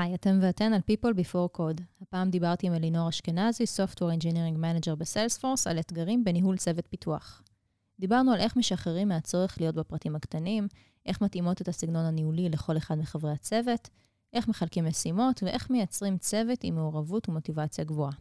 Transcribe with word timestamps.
היי, 0.00 0.14
אתם 0.14 0.38
ואתן 0.42 0.72
על 0.72 0.80
People 0.90 1.14
Before 1.14 1.58
Code. 1.58 1.82
הפעם 2.02 2.30
דיברתי 2.30 2.66
עם 2.66 2.74
אלינור 2.74 3.08
אשכנזי, 3.08 3.64
Software 3.64 4.20
Engineering 4.20 4.58
Manager 4.58 4.94
בסיילספורס, 4.98 5.66
על 5.66 5.78
אתגרים 5.78 6.24
בניהול 6.24 6.56
צוות 6.56 6.86
פיתוח. 6.86 7.42
דיברנו 8.00 8.32
על 8.32 8.40
איך 8.40 8.56
משחררים 8.56 9.08
מהצורך 9.08 9.60
להיות 9.60 9.74
בפרטים 9.74 10.16
הקטנים, 10.16 10.68
איך 11.06 11.22
מתאימות 11.22 11.62
את 11.62 11.68
הסגנון 11.68 12.04
הניהולי 12.04 12.48
לכל 12.48 12.76
אחד 12.76 12.98
מחברי 12.98 13.32
הצוות, 13.32 13.88
איך 14.32 14.48
מחלקים 14.48 14.84
משימות 14.84 15.42
ואיך 15.42 15.70
מייצרים 15.70 16.18
צוות 16.18 16.58
עם 16.62 16.74
מעורבות 16.74 17.28
ומוטיבציה 17.28 17.84
גבוהה. 17.84 18.12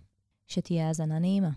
שתהיה 0.48 0.88
האזנה 0.88 1.20
נעימה. 1.20 1.50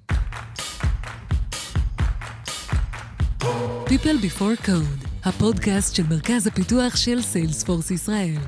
People 3.86 4.24
Before 4.24 4.66
Code, 4.66 5.08
הפודקאסט 5.24 5.94
של 5.94 6.02
מרכז 6.10 6.46
הפיתוח 6.46 6.96
של 6.96 7.22
סיילספורס 7.22 7.90
ישראל. 7.90 8.38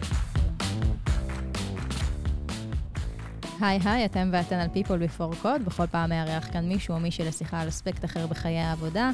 היי 3.63 3.79
היי, 3.85 4.05
אתם 4.05 4.29
ואתן 4.33 4.59
על 4.59 4.69
People 4.75 5.19
Before 5.19 5.45
Code. 5.45 5.63
בכל 5.65 5.87
פעם 5.87 6.11
מארח 6.11 6.53
כאן 6.53 6.69
מישהו 6.69 6.95
או 6.95 7.01
מישהי 7.01 7.25
לשיחה 7.25 7.61
על 7.61 7.69
אספקט 7.69 8.05
אחר 8.05 8.27
בחיי 8.27 8.59
העבודה. 8.59 9.11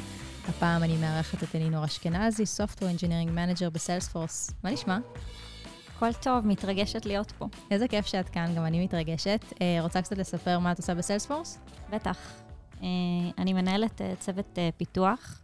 הפעם 0.49 0.83
אני 0.83 0.97
מארחת 0.97 1.43
את 1.43 1.55
אלינור 1.55 1.85
אשכנזי, 1.85 2.43
Software 2.43 2.99
Engineering 2.99 3.29
Manager 3.35 3.69
בסיילספורס. 3.73 4.51
מה 4.63 4.71
נשמע? 4.71 4.97
הכל 5.95 6.13
טוב, 6.13 6.47
מתרגשת 6.47 7.05
להיות 7.05 7.31
פה. 7.31 7.47
איזה 7.71 7.87
כיף 7.87 8.05
שאת 8.05 8.29
כאן, 8.29 8.55
גם 8.55 8.65
אני 8.65 8.83
מתרגשת. 8.83 9.45
אה, 9.61 9.77
רוצה 9.81 10.01
קצת 10.01 10.17
לספר 10.17 10.59
מה 10.59 10.71
את 10.71 10.77
עושה 10.77 10.95
בסיילספורס? 10.95 11.59
בטח. 11.89 12.17
אה, 12.81 12.87
אני 13.37 13.53
מנהלת 13.53 14.01
אה, 14.01 14.13
צוות 14.19 14.59
פיתוח 14.77 15.41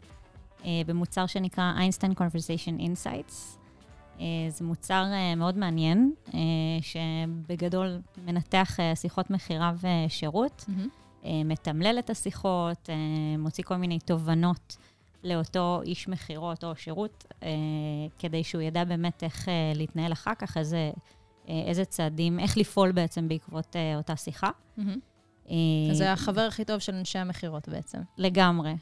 במוצר 0.86 1.26
שנקרא 1.26 1.73
Einstein 1.78 2.14
Conversation 2.14 2.81
Insights. 2.81 3.65
זה 4.50 4.66
מוצר 4.66 5.04
מאוד 5.38 5.58
מעניין, 5.58 6.14
שבגדול 6.82 8.02
מנתח 8.26 8.78
שיחות 8.96 9.30
מכירה 9.30 9.73
ושירות, 9.82 10.66
mm-hmm. 10.68 11.28
מתמלל 11.45 12.00
את 12.00 12.09
השיחות, 12.09 12.89
מוציא 13.38 13.64
כל 13.64 13.76
מיני 13.76 14.00
תובנות 14.00 14.78
לאותו 15.23 15.81
איש 15.86 16.08
מכירות 16.08 16.64
או 16.64 16.76
שירות, 16.76 17.34
כדי 18.20 18.44
שהוא 18.44 18.62
ידע 18.62 18.84
באמת 18.84 19.23
איך 19.23 19.48
להתנהל 19.76 20.14
אחר 20.14 20.36
כך, 20.39 20.58
איזה, 20.58 20.92
איזה 21.48 21.86
צעדים, 21.86 22.39
איך 22.39 22.58
לפעול 22.58 22.92
בעצם 22.92 23.28
בעקבות 23.28 23.76
אותה 23.95 24.16
שיחה. 24.16 24.50
Mm-hmm. 24.78 24.82
אז 25.92 25.98
זה 25.98 26.14
החבר 26.14 26.42
הכי 26.42 26.66
טוב 26.66 26.80
של 26.80 26.96
אנשי 26.96 27.20
המכירות 27.20 27.70
בעצם. 27.70 28.00
לגמרי. 28.18 28.76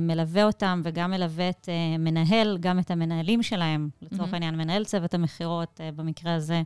מלווה 0.00 0.44
אותם 0.44 0.80
וגם 0.84 1.10
מלווה 1.10 1.48
את 1.48 1.68
מנהל, 1.98 2.58
גם 2.60 2.78
את 2.78 2.90
המנהלים 2.90 3.42
שלהם, 3.42 3.88
לצורך 4.02 4.32
העניין, 4.32 4.56
מנהל 4.56 4.84
צוות 4.84 5.14
המכירות 5.14 5.80
במקרה 5.96 6.34
הזה, 6.34 6.62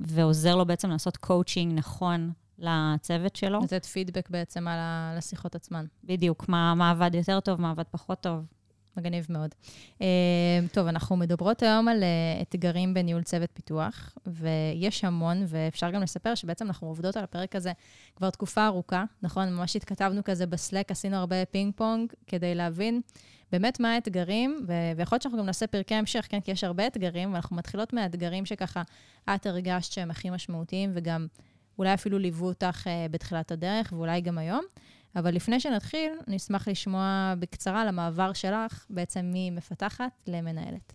ועוזר 0.00 0.56
לו 0.56 0.66
בעצם 0.66 0.90
לעשות 0.90 1.16
קואוצ'ינג 1.16 1.72
נכון 1.78 2.32
לצוות 2.58 3.36
שלו. 3.36 3.60
לתת 3.64 3.84
פידבק 3.84 4.30
בעצם 4.30 4.68
על 4.68 4.78
השיחות 5.18 5.54
עצמן. 5.54 5.84
בדיוק, 6.04 6.48
מה, 6.48 6.74
מה 6.74 6.90
עבד 6.90 7.14
יותר 7.14 7.40
טוב, 7.40 7.60
מה 7.60 7.70
עבד 7.70 7.84
פחות 7.90 8.20
טוב. 8.20 8.44
מגניב 8.98 9.26
מאוד. 9.30 9.54
Uh, 9.98 10.02
טוב, 10.72 10.86
אנחנו 10.86 11.16
מדברות 11.16 11.62
היום 11.62 11.88
על 11.88 12.02
uh, 12.02 12.42
אתגרים 12.42 12.94
בניהול 12.94 13.22
צוות 13.22 13.50
פיתוח, 13.54 14.14
ויש 14.26 15.04
המון, 15.04 15.44
ואפשר 15.46 15.90
גם 15.90 16.02
לספר 16.02 16.34
שבעצם 16.34 16.66
אנחנו 16.66 16.88
עובדות 16.88 17.16
על 17.16 17.24
הפרק 17.24 17.56
הזה 17.56 17.72
כבר 18.16 18.30
תקופה 18.30 18.66
ארוכה, 18.66 19.04
נכון? 19.22 19.52
ממש 19.52 19.76
התכתבנו 19.76 20.24
כזה 20.24 20.46
בסלק, 20.46 20.90
עשינו 20.90 21.16
הרבה 21.16 21.44
פינג 21.44 21.72
פונג 21.76 22.12
כדי 22.26 22.54
להבין 22.54 23.00
באמת 23.52 23.80
מה 23.80 23.94
האתגרים, 23.94 24.64
ו- 24.66 24.72
ויכול 24.96 25.16
להיות 25.16 25.22
שאנחנו 25.22 25.38
גם 25.38 25.46
נעשה 25.46 25.66
פרקי 25.66 25.94
המשך, 25.94 26.26
כן? 26.28 26.40
כי 26.40 26.50
יש 26.50 26.64
הרבה 26.64 26.86
אתגרים, 26.86 27.32
ואנחנו 27.32 27.56
מתחילות 27.56 27.92
מהאתגרים 27.92 28.46
שככה 28.46 28.82
את 29.34 29.46
הרגשת 29.46 29.92
שהם 29.92 30.10
הכי 30.10 30.30
משמעותיים, 30.30 30.90
וגם 30.94 31.26
אולי 31.78 31.94
אפילו 31.94 32.18
ליוו 32.18 32.46
אותך 32.46 32.86
uh, 32.86 32.90
בתחילת 33.10 33.50
הדרך, 33.52 33.92
ואולי 33.92 34.20
גם 34.20 34.38
היום. 34.38 34.64
אבל 35.16 35.34
לפני 35.34 35.60
שנתחיל, 35.60 36.12
אני 36.28 36.36
אשמח 36.36 36.68
לשמוע 36.68 37.34
בקצרה 37.38 37.82
על 37.82 37.88
המעבר 37.88 38.32
שלך, 38.32 38.86
בעצם 38.90 39.30
ממפתחת 39.34 40.22
למנהלת. 40.26 40.92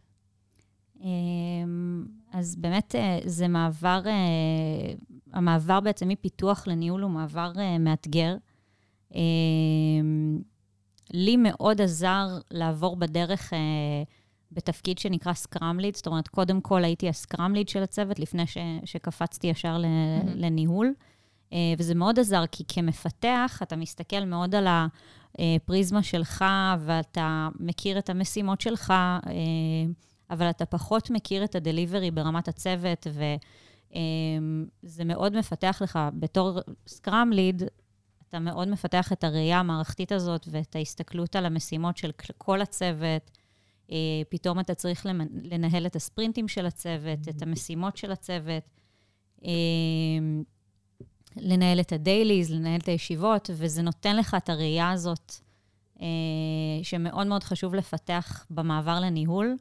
אמ, 1.03 2.06
אז 2.31 2.56
באמת 2.56 2.96
אה, 2.96 3.19
זה 3.25 3.47
מעבר, 3.47 4.02
אה, 4.06 4.94
המעבר 5.34 5.79
בעצם 5.79 6.07
מפיתוח 6.07 6.68
לניהול 6.68 7.02
הוא 7.02 7.12
מעבר 7.12 7.52
אה, 7.57 7.78
מאתגר. 7.78 8.35
אמ, 9.16 10.41
לי 11.13 11.38
מאוד 11.38 11.81
עזר 11.81 12.28
לעבור 12.52 12.96
בדרך 12.96 13.53
בתפקיד 14.52 14.97
שנקרא 14.97 15.34
סקראם 15.34 15.79
ליד, 15.79 15.96
זאת 15.96 16.07
אומרת, 16.07 16.28
קודם 16.28 16.62
כל 16.62 16.84
הייתי 16.84 17.09
הסקראם 17.09 17.56
ליד 17.56 17.69
של 17.69 17.84
הצוות, 17.84 18.19
לפני 18.19 18.47
ש, 18.47 18.57
שקפצתי 18.85 19.47
ישר 19.47 19.78
mm-hmm. 19.78 20.29
לניהול. 20.35 20.94
אה, 21.53 21.74
וזה 21.78 21.96
מאוד 21.96 22.19
עזר, 22.19 22.44
כי 22.52 22.64
כמפתח, 22.68 23.59
אתה 23.64 23.75
מסתכל 23.75 24.25
מאוד 24.25 24.56
על 24.56 24.68
הפריזמה 25.40 26.03
שלך, 26.03 26.46
ואתה 26.80 27.50
מכיר 27.59 27.97
את 28.00 28.09
המשימות 28.09 28.62
שלך, 28.62 28.91
אה, 28.91 29.34
אבל 30.30 30.50
אתה 30.50 30.66
פחות 30.66 31.09
מכיר 31.09 31.44
את 31.44 31.56
הדליברי 31.56 32.12
ברמת 32.12 32.47
הצוות, 32.47 33.08
וזה 33.09 35.02
אה, 35.02 35.06
מאוד 35.06 35.38
מפתח 35.38 35.81
לך, 35.84 36.00
בתור 36.14 36.59
סקראם 36.88 37.31
ליד, 37.31 37.64
אתה 38.30 38.40
מאוד 38.40 38.68
מפתח 38.68 39.12
את 39.12 39.24
הראייה 39.24 39.59
המערכתית 39.59 40.12
הזאת 40.12 40.47
ואת 40.52 40.75
ההסתכלות 40.75 41.35
על 41.35 41.46
המשימות 41.46 41.97
של 41.97 42.12
כל 42.38 42.62
הצוות. 42.62 43.31
פתאום 44.30 44.59
אתה 44.59 44.75
צריך 44.75 45.06
לנהל 45.44 45.85
את 45.85 45.96
הספרינטים 45.96 46.47
של 46.47 46.66
הצוות, 46.66 47.20
את 47.30 47.41
המשימות 47.41 47.97
של 47.97 48.12
הצוות. 48.12 48.64
לנהל 51.38 51.80
את 51.80 51.92
הדייליז, 51.92 52.52
לנהל 52.52 52.80
את 52.80 52.88
הישיבות, 52.88 53.50
וזה 53.54 53.82
נותן 53.82 54.16
לך 54.16 54.36
את 54.38 54.50
הראייה 54.50 54.92
הזאת, 54.92 55.34
אה, 56.02 56.08
שמאוד 56.84 57.28
מאוד 57.28 57.44
חשוב 57.44 57.76
לפתח 57.76 58.46
במעבר 58.50 59.00
לניהול, 59.00 59.56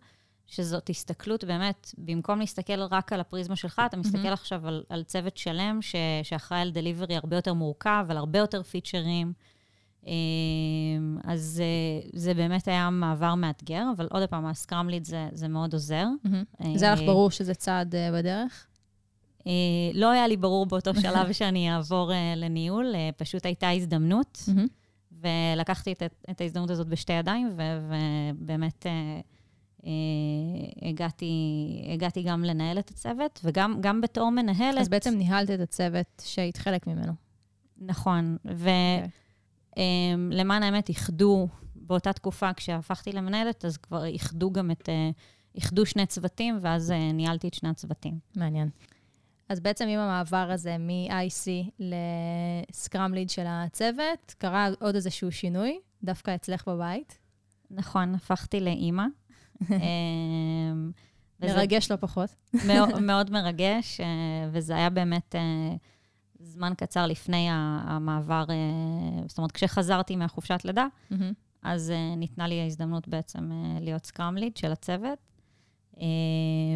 שזאת 0.47 0.91
הסתכלות 0.91 1.45
באמת, 1.45 1.95
במקום 1.99 2.39
להסתכל 2.39 2.83
רק 2.83 3.13
על 3.13 3.21
הפריזמה 3.21 3.57
שלך, 3.57 3.83
אתה 3.87 3.97
מסתכל 3.97 4.29
mm-hmm. 4.29 4.33
עכשיו 4.33 4.69
על, 4.69 4.85
על 4.89 5.03
צוות 5.03 5.37
שלם 5.37 5.79
ש, 5.83 5.95
שאחראי 6.23 6.61
על 6.61 6.71
דליברי 6.71 7.17
הרבה 7.17 7.37
יותר 7.37 7.55
מורכב, 7.55 8.07
על 8.09 8.17
הרבה 8.17 8.39
יותר 8.39 8.63
פיצ'רים. 8.63 9.33
אה, 10.07 10.13
אז 11.25 11.63
אה, 11.65 12.09
זה 12.13 12.35
באמת 12.35 12.69
היה 12.69 12.91
מעבר 12.91 13.35
מאתגר, 13.35 13.85
אבל 13.97 14.09
עוד 14.11 14.29
פעם, 14.29 14.47
הסקרמליד 14.47 15.05
זה, 15.05 15.29
זה 15.33 15.49
מאוד 15.49 15.73
עוזר. 15.73 16.07
Mm-hmm. 16.27 16.79
זה 16.79 16.85
היה 16.85 16.95
לך 16.95 17.01
ברור 17.01 17.31
שזה 17.31 17.55
צעד 17.55 17.95
בדרך? 18.15 18.67
אה, 19.47 19.53
לא 19.95 20.11
היה 20.11 20.29
לי 20.29 20.37
ברור 20.37 20.67
באותו 20.67 20.95
שלב 20.95 21.33
שאני 21.39 21.75
אעבור 21.75 22.13
אה, 22.13 22.35
לניהול, 22.37 22.93
אה, 22.95 23.11
פשוט 23.17 23.47
הייתה 23.47 23.71
הזדמנות, 23.71 24.39
ולקחתי 25.13 25.93
את, 25.93 26.03
את 26.31 26.41
ההזדמנות 26.41 26.71
הזאת 26.71 26.89
בשתי 26.89 27.13
ידיים, 27.13 27.51
ובאמת 27.57 28.87
הגעתי, 30.83 31.35
הגעתי 31.95 32.23
גם 32.23 32.45
לנהל 32.45 32.79
את 32.79 32.91
הצוות, 32.91 33.41
וגם 33.45 34.01
בתור 34.01 34.31
מנהלת... 34.31 34.79
אז 34.81 34.89
בעצם 34.89 35.15
ניהלת 35.15 35.51
את 35.51 35.61
הצוות 35.61 36.23
שהיית 36.25 36.57
חלק 36.57 36.87
ממנו. 36.87 37.13
נכון, 37.79 38.37
ולמען 39.77 40.63
okay. 40.63 40.65
האמת, 40.65 40.89
איחדו, 40.89 41.49
באותה 41.77 42.13
תקופה, 42.13 42.53
כשהפכתי 42.53 43.13
למנהלת, 43.13 43.65
אז 43.65 43.77
כבר 43.77 44.05
איחדו 44.05 44.51
גם 44.51 44.71
את... 44.71 44.89
איחדו 45.55 45.87
שני 45.87 46.07
צוותים, 46.07 46.59
ואז 46.61 46.93
ניהלתי 47.15 47.49
את 47.49 47.55
שני 47.55 47.69
הצוותים. 47.69 48.19
מעניין. 48.37 48.69
אז 49.49 49.61
בעצם 49.61 49.89
עם 49.89 49.99
המעבר 49.99 50.51
הזה 50.51 50.77
מ-IC 50.79 51.71
לסקראם 51.79 53.15
ליד 53.15 53.31
של 53.31 53.45
הצוות, 53.47 54.35
קרה 54.39 54.69
עוד 54.81 54.95
איזשהו 54.95 55.33
שינוי, 55.33 55.81
דווקא 56.03 56.35
אצלך 56.35 56.69
בבית. 56.69 57.19
נכון, 57.71 58.15
הפכתי 58.15 58.61
לאימא. 58.61 59.05
אמ, 59.71 60.91
מרגש 61.41 61.91
לא 61.91 61.97
פחות. 61.97 62.35
מאוד, 62.67 63.01
מאוד 63.09 63.31
מרגש, 63.31 64.01
אה, 64.01 64.07
וזה 64.53 64.77
היה 64.77 64.91
באמת 64.91 65.35
אה, 65.35 65.77
זמן 66.41 66.73
קצר 66.77 67.07
לפני 67.07 67.49
המעבר, 67.51 68.45
אה, 68.51 69.23
זאת 69.29 69.39
אומרת, 69.39 69.53
כשחזרתי 69.53 70.17
מהחופשת 70.17 70.61
לידה, 70.65 70.87
אז 71.63 71.93
ניתנה 72.17 72.47
לי 72.47 72.61
ההזדמנות 72.61 73.09
בעצם 73.09 73.51
להיות 73.81 74.07
סקראם 74.07 74.37
ליד 74.37 74.57
של 74.57 74.73
הצוות. 74.73 75.19
אה, 76.01 76.07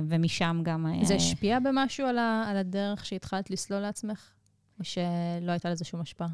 ומשם 0.08 0.60
גם... 0.62 0.86
זה 1.02 1.14
השפיע 1.14 1.58
במשהו 1.60 2.06
על, 2.06 2.18
ה, 2.18 2.44
על 2.48 2.56
הדרך 2.56 3.06
שהתחלת 3.06 3.50
לסלול 3.50 3.80
לעצמך? 3.80 4.30
או 4.78 4.84
שלא 4.84 5.52
הייתה 5.52 5.70
לזה 5.70 5.84
שום 5.84 6.00
השפעה? 6.00 6.28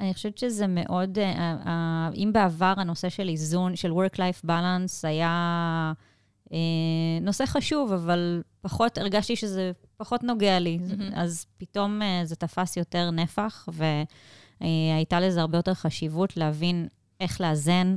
אני 0.00 0.14
חושבת 0.14 0.38
שזה 0.38 0.66
מאוד, 0.66 1.18
אה, 1.18 2.10
אם 2.14 2.30
בעבר 2.32 2.74
הנושא 2.76 3.08
של 3.08 3.28
איזון, 3.28 3.76
של 3.76 3.92
Work-Life 3.92 4.46
Balance 4.46 5.00
היה 5.02 5.92
אה, 6.52 6.58
נושא 7.20 7.46
חשוב, 7.46 7.92
אבל 7.92 8.42
פחות, 8.60 8.98
הרגשתי 8.98 9.36
שזה 9.36 9.72
פחות 9.96 10.22
נוגע 10.22 10.58
לי. 10.58 10.78
Mm-hmm. 10.80 11.02
אז 11.14 11.46
פתאום 11.56 12.00
זה 12.24 12.36
תפס 12.36 12.76
יותר 12.76 13.10
נפח, 13.10 13.68
והייתה 14.60 15.20
לזה 15.20 15.40
הרבה 15.40 15.58
יותר 15.58 15.74
חשיבות 15.74 16.36
להבין 16.36 16.88
איך 17.20 17.40
לאזן 17.40 17.96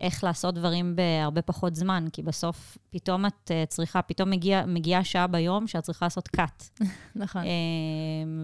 איך 0.00 0.24
לעשות 0.24 0.54
דברים 0.54 0.96
בהרבה 0.96 1.42
פחות 1.42 1.76
זמן, 1.76 2.06
כי 2.12 2.22
בסוף 2.22 2.78
פתאום 2.90 3.26
את 3.26 3.50
uh, 3.50 3.66
צריכה, 3.68 4.02
פתאום 4.02 4.30
מגיעה 4.30 4.66
מגיע 4.66 5.04
שעה 5.04 5.26
ביום 5.26 5.66
שאת 5.66 5.82
צריכה 5.82 6.06
לעשות 6.06 6.28
cut. 6.36 6.84
נכון. 7.16 7.42
Uh, 7.42 7.46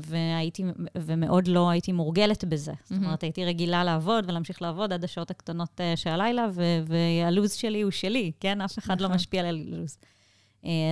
והייתי, 0.06 0.64
ומאוד 0.96 1.48
לא 1.48 1.70
הייתי 1.70 1.92
מורגלת 1.92 2.44
בזה. 2.44 2.72
Mm-hmm. 2.72 2.94
זאת 2.94 3.04
אומרת, 3.04 3.22
הייתי 3.22 3.44
רגילה 3.44 3.84
לעבוד 3.84 4.24
ולהמשיך 4.28 4.62
לעבוד 4.62 4.92
עד 4.92 5.04
השעות 5.04 5.30
הקטנות 5.30 5.80
uh, 5.80 5.96
של 5.96 6.10
הלילה, 6.10 6.46
והלו"ז 6.86 7.52
שלי 7.52 7.82
הוא 7.82 7.90
שלי, 7.90 8.32
כן? 8.40 8.60
אף 8.60 8.78
אחד 8.78 8.88
לא 8.88 8.94
נכון. 8.94 9.10
לא 9.10 9.14
משפיע 9.16 9.40
על 9.40 9.46
הלו"ז. 9.46 9.98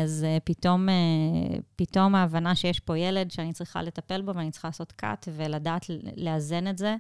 אז 0.03 0.27
פתאום, 0.45 0.89
פתאום 1.77 2.15
ההבנה 2.15 2.55
שיש 2.55 2.81
פה 2.81 2.99
ילד 2.99 3.31
שאני 3.31 3.53
צריכה 3.53 3.83
לטפל 3.83 4.23
בו 4.23 4.35
ואני 4.35 4.51
צריכה 4.51 4.69
לעשות 4.69 4.93
cut 5.03 5.29
ולדעת 5.37 5.87
לאזן 6.17 6.69
את 6.69 6.79
זה. 6.79 6.97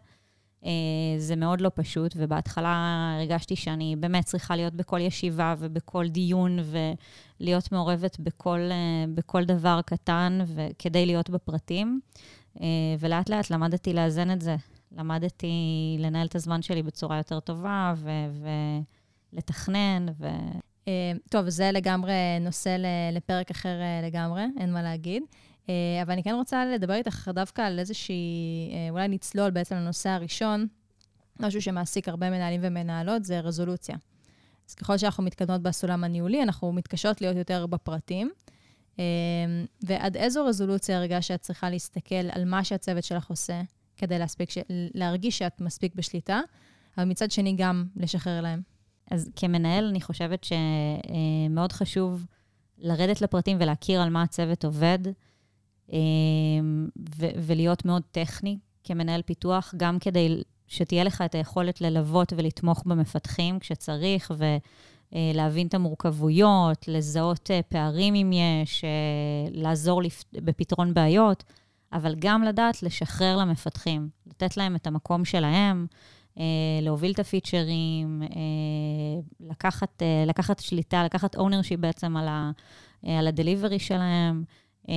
אה, 0.64 0.70
זה 1.18 1.36
מאוד 1.36 1.60
לא 1.60 1.70
פשוט, 1.74 2.14
ובהתחלה 2.16 3.14
הרגשתי 3.18 3.56
שאני 3.56 3.96
באמת 3.96 4.24
צריכה 4.24 4.56
להיות 4.56 4.74
בכל 4.74 5.00
ישיבה 5.00 5.54
ובכל 5.58 6.08
דיון, 6.08 6.58
ולהיות 7.40 7.72
מעורבת 7.72 8.20
בכל, 8.20 8.60
אה, 8.70 9.04
בכל 9.14 9.44
דבר 9.44 9.80
קטן, 9.86 10.38
כדי 10.78 11.06
להיות 11.06 11.30
בפרטים. 11.30 12.00
אה, 12.60 12.66
ולאט 12.98 13.30
לאט 13.30 13.50
למדתי 13.50 13.92
לאזן 13.92 14.30
את 14.30 14.40
זה. 14.40 14.56
למדתי 14.96 15.52
לנהל 15.98 16.26
את 16.26 16.34
הזמן 16.34 16.62
שלי 16.62 16.82
בצורה 16.82 17.16
יותר 17.16 17.40
טובה, 17.40 17.94
ו- 17.96 18.50
ולתכנן, 19.32 20.06
ו... 20.18 20.28
טוב, 21.30 21.48
זה 21.48 21.70
לגמרי 21.72 22.12
נושא 22.40 22.76
לפרק 23.12 23.50
אחר 23.50 23.78
לגמרי, 24.02 24.42
אין 24.60 24.72
מה 24.72 24.82
להגיד. 24.82 25.22
אה, 25.68 26.02
אבל 26.02 26.12
אני 26.12 26.22
כן 26.22 26.34
רוצה 26.34 26.66
לדבר 26.66 26.94
איתך 26.94 27.30
דווקא 27.34 27.62
על 27.62 27.78
איזושהי, 27.78 28.14
אה, 28.72 28.90
אולי 28.90 29.08
נצלול 29.08 29.50
בעצם 29.50 29.74
לנושא 29.74 30.08
הראשון, 30.08 30.66
משהו 31.40 31.62
שמעסיק 31.62 32.08
הרבה 32.08 32.30
מנהלים 32.30 32.60
ומנהלות, 32.64 33.24
זה 33.24 33.40
רזולוציה. 33.40 33.96
אז 34.68 34.74
ככל 34.74 34.98
שאנחנו 34.98 35.22
מתקדמות 35.24 35.62
בסולם 35.62 36.04
הניהולי, 36.04 36.42
אנחנו 36.42 36.72
מתקשות 36.72 37.20
להיות 37.20 37.36
יותר 37.36 37.66
בפרטים. 37.66 38.30
אה, 38.98 39.04
ועד 39.82 40.16
איזו 40.16 40.44
רזולוציה 40.44 40.98
הרגע 40.98 41.22
שאת 41.22 41.40
צריכה 41.40 41.70
להסתכל 41.70 42.14
על 42.32 42.44
מה 42.44 42.64
שהצוות 42.64 43.04
שלך 43.04 43.30
עושה, 43.30 43.62
כדי 43.96 44.18
להספיק, 44.18 44.50
להרגיש 44.94 45.38
שאת 45.38 45.60
מספיק 45.60 45.94
בשליטה, 45.94 46.40
אבל 46.98 47.06
מצד 47.06 47.30
שני 47.30 47.54
גם 47.56 47.84
לשחרר 47.96 48.40
להם. 48.40 48.62
אז 49.10 49.30
כמנהל, 49.36 49.84
אני 49.88 50.00
חושבת 50.00 50.44
שמאוד 50.44 51.72
חשוב 51.72 52.26
לרדת 52.78 53.20
לפרטים 53.20 53.56
ולהכיר 53.60 54.02
על 54.02 54.10
מה 54.10 54.22
הצוות 54.22 54.64
עובד. 54.64 54.98
אמ, 55.92 56.88
ולהיות 57.46 57.84
מאוד 57.84 58.02
טכני 58.10 58.58
כמנהל 58.84 59.22
פיתוח, 59.22 59.74
גם 59.76 59.98
כדי 59.98 60.42
שתהיה 60.68 61.04
לך 61.04 61.22
את 61.24 61.34
היכולת 61.34 61.80
ללוות 61.80 62.32
ולתמוך 62.36 62.82
במפתחים 62.86 63.58
כשצריך, 63.58 64.32
ולהבין 65.12 65.66
את 65.66 65.74
המורכבויות, 65.74 66.88
לזהות 66.88 67.50
אה, 67.50 67.60
פערים 67.68 68.14
אם 68.14 68.30
יש, 68.32 68.84
אה, 68.84 68.90
לעזור 69.50 70.02
בפתרון 70.32 70.94
בעיות, 70.94 71.44
אבל 71.92 72.14
גם 72.18 72.42
לדעת 72.42 72.82
לשחרר 72.82 73.36
למפתחים, 73.36 74.08
לתת 74.26 74.56
להם 74.56 74.76
את 74.76 74.86
המקום 74.86 75.24
שלהם, 75.24 75.86
אה, 76.38 76.44
להוביל 76.82 77.12
את 77.12 77.18
הפיצ'רים, 77.18 78.22
לקחת, 79.40 80.02
לקחת 80.26 80.58
שליטה, 80.58 81.04
לקחת 81.04 81.36
ownership 81.36 81.76
בעצם 81.80 82.16
על 82.16 82.28
ה-delivery 82.28 83.78
שלהם. 83.78 84.44
אמ, 84.88 84.94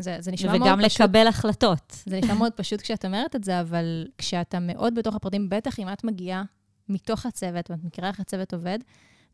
זה, 0.00 0.16
זה 0.20 0.32
נשמע 0.32 0.58
מאוד 0.58 0.60
פשוט. 0.60 0.66
וגם 0.66 0.80
לקבל 0.80 1.26
החלטות. 1.26 2.02
זה 2.06 2.20
נשמע 2.20 2.34
מאוד 2.34 2.52
פשוט 2.52 2.80
כשאת 2.80 3.04
אומרת 3.04 3.36
את 3.36 3.44
זה, 3.44 3.60
אבל 3.60 4.06
כשאתה 4.18 4.58
מאוד 4.60 4.94
בתוך 4.94 5.14
הפרטים, 5.14 5.48
בטח 5.48 5.78
אם 5.78 5.92
את 5.92 6.04
מגיעה 6.04 6.42
מתוך 6.88 7.26
הצוות, 7.26 7.70
ואת 7.70 7.84
מכירה 7.84 8.08
איך 8.08 8.20
הצוות 8.20 8.54
עובד, 8.54 8.78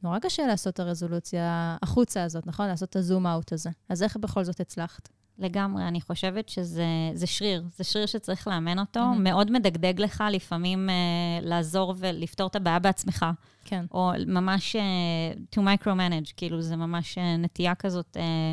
נורא 0.02 0.18
קשה 0.18 0.46
לעשות 0.46 0.74
את 0.74 0.80
הרזולוציה 0.80 1.76
החוצה 1.82 2.22
הזאת, 2.22 2.46
נכון? 2.46 2.66
לעשות 2.66 2.90
את 2.90 2.96
הזום-אאוט 2.96 3.52
הזה. 3.52 3.70
אז 3.88 4.02
איך 4.02 4.16
בכל 4.16 4.44
זאת 4.44 4.60
הצלחת? 4.60 5.08
לגמרי, 5.38 5.88
אני 5.88 6.00
חושבת 6.00 6.48
שזה 6.48 7.26
שריר, 7.26 7.64
זה 7.76 7.84
שריר 7.84 8.06
שצריך 8.06 8.48
לאמן 8.48 8.78
אותו. 8.78 9.00
Mm-hmm. 9.00 9.18
מאוד 9.18 9.50
מדגדג 9.50 10.00
לך 10.00 10.24
לפעמים 10.30 10.88
uh, 10.88 11.46
לעזור 11.46 11.94
ולפתור 11.98 12.46
את 12.46 12.56
הבעיה 12.56 12.78
בעצמך. 12.78 13.26
כן. 13.64 13.84
או 13.90 14.12
ממש 14.26 14.76
uh, 14.76 15.56
to 15.56 15.58
micromanage, 15.58 16.32
כאילו, 16.36 16.62
זה 16.62 16.76
ממש 16.76 17.18
uh, 17.18 17.20
נטייה 17.38 17.74
כזאת. 17.74 18.16
אה, 18.16 18.52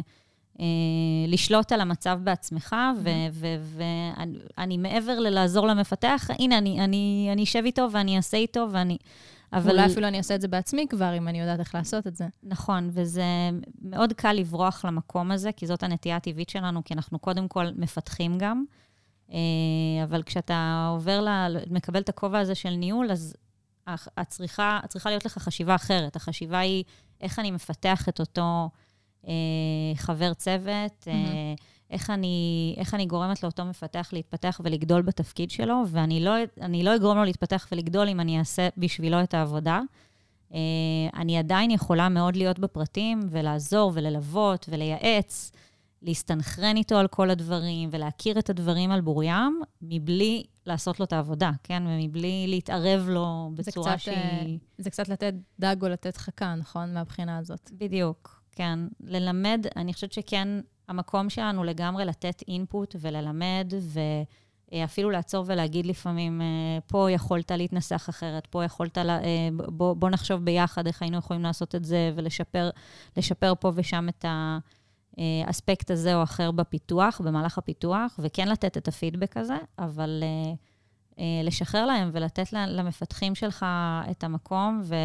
לשלוט 1.28 1.72
על 1.72 1.82
המצב 1.82 2.20
בעצמך, 2.24 2.76
ואני 4.58 4.78
מעבר 4.78 5.20
ללעזור 5.20 5.68
למפתח, 5.68 6.28
הנה, 6.40 6.58
אני 6.58 7.44
אשב 7.44 7.62
איתו 7.66 7.88
ואני 7.92 8.18
אעשה 8.18 8.38
איתו 8.38 8.68
ואני... 8.72 8.98
אבל... 9.54 9.72
אולי 9.72 9.86
אפילו 9.86 10.08
אני 10.08 10.18
אעשה 10.18 10.36
את 10.36 10.42
זה 10.42 10.48
בעצמי 10.48 10.88
כבר, 10.90 11.18
אם 11.18 11.28
אני 11.28 11.40
יודעת 11.40 11.60
איך 11.60 11.76
לעשות 11.76 12.08
את 12.08 12.16
זה. 12.16 12.26
נכון, 12.44 12.90
וזה 12.92 13.24
מאוד 13.82 14.14
קל 14.14 14.34
לברוח 14.34 14.86
למקום 14.86 15.32
הזה, 15.32 15.52
כי 15.52 15.68
זאת 15.68 15.84
הנטייה 15.84 16.16
הטבעית 16.16 16.50
שלנו, 16.50 16.84
כי 16.84 16.94
אנחנו 16.94 17.20
קודם 17.20 17.48
כל 17.48 17.66
מפתחים 17.76 18.38
גם. 18.38 18.64
אה, 19.32 19.38
אבל 20.04 20.24
כשאתה 20.24 20.90
עובר, 20.92 21.22
ל... 21.22 21.58
מקבל 21.70 22.00
את 22.00 22.10
הכובע 22.10 22.40
הזה 22.40 22.56
של 22.56 22.70
ניהול, 22.70 23.12
אז 23.12 23.36
הצריכה, 24.18 24.80
צריכה 24.88 25.10
להיות 25.10 25.26
לך 25.26 25.38
חשיבה 25.38 25.76
אחרת. 25.76 26.16
החשיבה 26.16 26.60
היא 26.60 26.84
איך 27.22 27.40
אני 27.40 27.52
מפתח 27.52 28.10
את 28.10 28.20
אותו... 28.20 28.70
אה, 29.28 29.34
חבר 29.96 30.34
צוות, 30.34 31.06
mm-hmm. 31.06 31.62
איך, 31.90 32.10
אני, 32.10 32.76
איך 32.78 32.94
אני 32.94 33.06
גורמת 33.06 33.44
לאותו 33.44 33.66
מפתח 33.66 34.10
להתפתח 34.14 34.62
ולגדול 34.64 35.02
בתפקיד 35.02 35.52
שלו, 35.52 35.84
ואני 35.88 36.24
לא, 36.24 36.32
לא 36.84 36.96
אגרום 36.96 37.18
לו 37.18 37.24
להתפתח 37.24 37.68
ולגדול 37.72 38.10
אם 38.10 38.20
אני 38.20 38.40
אעשה 38.40 38.70
בשבילו 38.78 39.24
את 39.24 39.34
העבודה. 39.34 39.82
אה, 40.54 40.60
אני 41.14 41.38
עדיין 41.38 41.72
יכולה 41.72 42.10
מאוד 42.10 42.36
להיות 42.36 42.60
בפרטים 42.60 43.20
ולעזור 43.30 43.92
וללוות 43.96 44.66
ולייעץ, 44.70 45.52
להסתנכרן 46.02 46.78
איתו 46.78 46.98
על 46.98 47.08
כל 47.08 47.30
הדברים 47.30 47.90
ולהכיר 47.92 48.40
את 48.40 48.50
הדברים 48.50 48.92
על 48.92 49.02
בוריים, 49.02 49.62
מבלי 49.82 50.44
לעשות 50.66 51.00
לו 51.00 51.06
את 51.06 51.14
העבודה, 51.14 51.52
כן? 51.64 51.84
ומבלי 51.88 52.46
להתערב 52.48 53.10
לו 53.10 53.52
בצורה 53.56 53.98
קצת, 53.98 54.04
שהיא... 54.04 54.60
זה 54.78 54.90
קצת 54.90 55.10
לתת 55.10 55.34
דג 55.60 55.76
או 55.82 55.90
לתת 55.90 56.18
חכה, 56.18 56.56
נכון? 56.56 56.94
מהבחינה 56.94 57.38
הזאת. 57.38 57.72
בדיוק. 57.74 58.37
כן, 58.58 58.80
ללמד, 59.00 59.66
אני 59.76 59.94
חושבת 59.94 60.14
שכן, 60.14 60.48
המקום 60.88 61.30
שלנו 61.30 61.64
לגמרי 61.64 62.06
לתת 62.06 62.44
אינפוט 62.48 62.96
וללמד, 63.00 63.74
ואפילו 64.72 65.10
לעצור 65.10 65.44
ולהגיד 65.48 65.86
לפעמים, 65.86 66.42
אה, 66.42 66.46
פה 66.88 67.12
יכולת 67.12 67.52
להתנסח 67.52 68.10
אחרת, 68.10 68.48
פה 68.48 68.64
יכולת, 68.64 68.98
לה, 68.98 69.24
אה, 69.24 69.50
בוא, 69.54 69.94
בוא 69.94 70.10
נחשוב 70.10 70.46
ביחד 70.46 70.88
איך 70.88 71.02
היינו 71.02 71.18
יכולים 71.18 71.44
לעשות 71.44 71.76
את 71.76 71.86
זה, 71.86 72.12
ולשפר 73.16 73.54
פה 73.60 73.72
ושם 73.76 74.08
את 74.10 74.26
האספקט 75.18 75.92
הזה 75.92 76.16
או 76.16 76.24
אחר 76.24 76.52
בפיתוח, 76.52 77.22
במהלך 77.22 77.58
הפיתוח, 77.58 78.20
וכן 78.24 78.48
לתת 78.48 78.78
את 78.78 78.88
הפידבק 78.88 79.38
הזה, 79.38 79.58
אבל 79.80 80.24
אה, 81.20 81.24
לשחרר 81.44 81.86
להם 81.86 82.10
ולתת 82.14 82.54
למפתחים 82.54 83.36
שלך 83.36 83.66
את 84.12 84.24
המקום, 84.24 84.82
ו... 84.84 84.96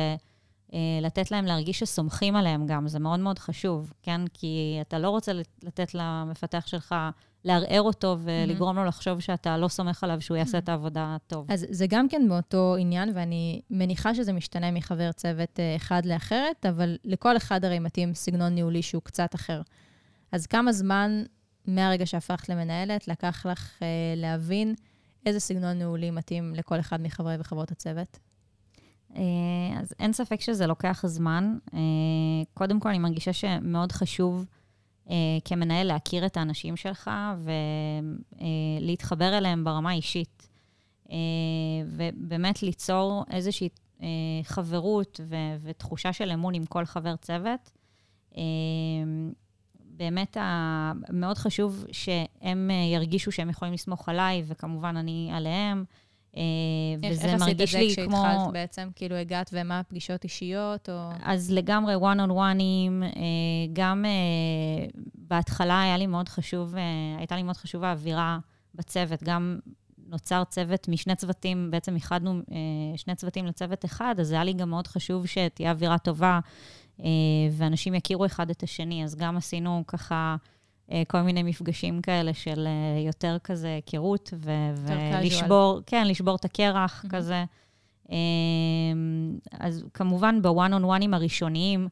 אה, 0.75 0.79
לתת 1.03 1.31
להם 1.31 1.45
להרגיש 1.45 1.79
שסומכים 1.79 2.37
עליהם 2.37 2.67
גם, 2.67 2.89
זה 2.89 2.99
מאוד 2.99 3.21
מאוד 3.21 3.39
חשוב, 3.39 3.93
כן? 4.03 4.21
כי 4.35 4.79
אתה 4.81 4.99
לא 4.99 5.11
רוצה 5.11 5.33
לתת 5.63 5.95
למפתח 5.95 6.67
שלך, 6.67 6.95
לערער 7.45 7.83
אותו 7.83 8.17
ולגרום 8.21 8.77
לו 8.77 8.85
לחשוב 8.85 9.21
שאתה 9.21 9.59
לא 9.59 9.69
סומך 9.69 10.05
עליו 10.05 10.21
שהוא 10.21 10.37
יעשה 10.37 10.59
את 10.59 10.69
העבודה 10.69 11.17
טוב. 11.27 11.47
אז 11.53 11.67
זה 11.71 11.87
גם 11.89 12.09
כן 12.09 12.29
באותו 12.29 12.77
עניין, 12.79 13.13
ואני 13.15 13.61
מניחה 13.71 14.15
שזה 14.15 14.33
משתנה 14.33 14.71
מחבר 14.71 15.13
צוות 15.13 15.61
אה, 15.61 15.77
אחד 15.77 16.07
לאחרת, 16.07 16.67
אבל 16.67 16.97
לכל 17.05 17.37
אחד 17.37 17.65
הרי 17.65 17.79
מתאים 17.79 18.15
סגנון 18.15 18.55
ניהולי 18.55 18.83
שהוא 18.83 19.03
קצת 19.03 19.35
אחר. 19.35 19.63
אז 20.33 20.47
כמה 20.47 20.73
זמן 20.73 21.23
מהרגע 21.67 22.07
שהפכת 22.07 22.49
למנהלת 22.49 23.09
לקח 23.09 23.47
לך 23.47 23.83
אה, 23.83 23.87
להבין 24.17 24.75
איזה 25.27 25.41
סגנון 25.41 25.79
ניהולי 25.79 26.11
מתאים 26.11 26.55
לכל 26.55 26.81
אחד 26.81 27.01
מחברי 27.01 27.37
וחברות 27.39 27.71
הצוות? 27.71 28.19
אה, 29.17 29.81
אז 29.81 29.95
אין 30.01 30.13
ספק 30.13 30.41
שזה 30.41 30.67
לוקח 30.67 31.07
זמן. 31.07 31.57
אה, 31.75 31.79
קודם 32.55 32.81
כל, 32.81 32.89
אני 32.89 32.99
מרגישה 32.99 33.33
שמאוד 33.33 33.93
חשוב 33.93 34.47
אה, 35.11 35.15
כמנהל 35.45 35.87
להכיר 35.87 36.27
את 36.27 36.37
האנשים 36.37 36.77
שלך 36.77 37.11
ולהתחבר 38.81 39.39
אליהם 39.39 39.65
ברמה 39.65 39.91
האישית. 39.91 40.49
ובאמת 41.87 42.63
ליצור 42.63 43.25
איזושהי 43.31 43.69
חברות 44.43 45.21
ותחושה 45.61 46.13
של 46.13 46.31
אמון 46.31 46.55
עם 46.55 46.67
כל 46.67 46.85
חבר 46.85 47.17
צוות. 47.17 47.71
באמת 49.75 50.37
מאוד 51.09 51.39
חשוב 51.39 51.85
שהם 51.93 52.71
ירגישו 52.93 53.33
שהם 53.33 53.51
יכולים 53.51 53.75
לסמוך 53.75 54.09
עליי, 54.09 54.43
וכמובן 54.47 54.97
אני 54.97 55.31
עליהם. 55.33 55.85
אה, 56.37 56.43
וזה 57.11 57.37
מרגיש 57.37 57.39
לי 57.39 57.39
כמו... 57.41 57.43
איך 57.43 57.43
עשית 57.43 57.61
את 57.61 57.69
זה 57.69 58.03
כשהתחלת 58.03 58.53
בעצם? 58.53 58.89
כאילו 58.95 59.17
הגעת 59.17 59.51
ומה 59.53 59.79
הפגישות 59.79 60.25
אישיות, 60.25 60.89
או... 60.89 61.11
אז 61.23 61.53
לגמרי 61.53 61.95
one 61.95 62.29
on 62.29 62.31
one'ים, 62.31 63.03
אה, 63.03 63.11
גם 63.73 64.05
אה, 64.05 64.87
בהתחלה 65.15 65.83
היה 65.83 65.97
לי 65.97 66.07
מאוד 66.07 66.29
חשוב, 66.29 66.75
הייתה 67.19 67.37
לי 67.37 67.43
מאוד 67.43 67.57
חשובה 67.57 67.89
האווירה 67.89 68.39
בצוות, 68.75 69.23
גם 69.23 69.59
נוצר 70.13 70.45
צוות 70.45 70.89
משני 70.89 71.17
צוותים, 71.17 71.71
בעצם 71.71 71.95
איחדנו 71.95 72.31
אה, 72.51 72.97
שני 72.97 73.15
צוותים 73.15 73.47
לצוות 73.47 73.85
אחד, 73.85 74.15
אז 74.19 74.33
היה 74.33 74.45
לי 74.45 74.53
גם 74.53 74.71
מאוד 74.71 74.87
חשוב 74.87 75.27
שתהיה 75.27 75.71
אווירה 75.71 75.99
טובה, 75.99 76.41
אה, 77.01 77.07
ואנשים 77.53 77.95
יכירו 77.95 78.27
אחד 78.27 78.51
את 78.51 78.63
השני. 78.63 79.05
אז 79.05 79.15
גם 79.15 79.37
עשינו 79.37 79.85
ככה 79.87 80.37
כל 81.09 81.23
מיני 81.23 81.43
מפגשים 81.43 82.03
כאלה 82.03 82.35
של 82.35 82.67
אה, 82.67 83.01
יותר 83.07 83.37
כזה 83.45 83.75
היכרות, 83.75 84.35
ולשבור, 84.37 85.81
כן, 85.87 86.09
לשבור 86.09 86.37
את 86.37 86.45
הקרח 86.45 87.05
mm-hmm. 87.05 87.09
כזה. 87.09 87.45
אה, 88.13 88.17
אז 89.61 89.85
כמובן, 89.95 90.43
בוואן 90.43 90.73
און 90.73 90.85
וואנים 90.85 91.15
הראשוניים, 91.15 91.89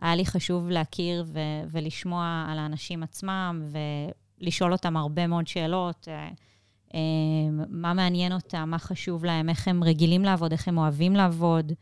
היה 0.00 0.16
לי 0.16 0.26
חשוב 0.26 0.70
להכיר 0.70 1.24
ו- 1.26 1.62
ולשמוע 1.70 2.46
על 2.48 2.58
האנשים 2.58 3.02
עצמם, 3.02 3.62
ולשאול 4.40 4.72
אותם 4.72 4.96
הרבה 4.96 5.26
מאוד 5.26 5.46
שאלות. 5.46 6.08
מה 7.68 7.94
מעניין 7.94 8.32
אותם, 8.32 8.68
מה 8.70 8.78
חשוב 8.78 9.24
להם, 9.24 9.48
איך 9.48 9.68
הם 9.68 9.84
רגילים 9.84 10.22
לעבוד, 10.22 10.52
איך 10.52 10.68
הם 10.68 10.78
אוהבים 10.78 11.16
לעבוד. 11.16 11.72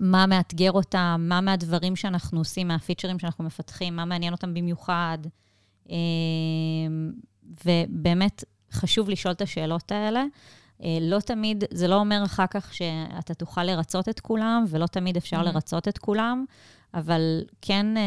מה 0.00 0.26
מאתגר 0.26 0.72
אותם, 0.72 1.26
מה 1.28 1.40
מהדברים 1.40 1.96
שאנחנו 1.96 2.40
עושים, 2.40 2.68
מהפיצ'רים 2.68 3.18
שאנחנו 3.18 3.44
מפתחים, 3.44 3.96
מה 3.96 4.04
מעניין 4.04 4.32
אותם 4.32 4.54
במיוחד. 4.54 5.18
אמ, 5.88 7.12
ובאמת 7.64 8.44
חשוב 8.72 9.10
לשאול 9.10 9.32
את 9.34 9.40
השאלות 9.40 9.92
האלה. 9.92 10.24
אה, 10.82 10.98
לא 11.00 11.20
תמיד, 11.20 11.64
זה 11.70 11.88
לא 11.88 11.94
אומר 11.94 12.22
אחר 12.24 12.46
כך 12.50 12.74
שאתה 12.74 13.34
תוכל 13.34 13.64
לרצות 13.64 14.08
את 14.08 14.20
כולם, 14.20 14.64
ולא 14.68 14.86
תמיד 14.86 15.16
אפשר 15.16 15.40
mm-hmm. 15.40 15.44
לרצות 15.44 15.88
את 15.88 15.98
כולם, 15.98 16.44
אבל 16.94 17.42
כן 17.62 17.96
אה, 17.96 18.02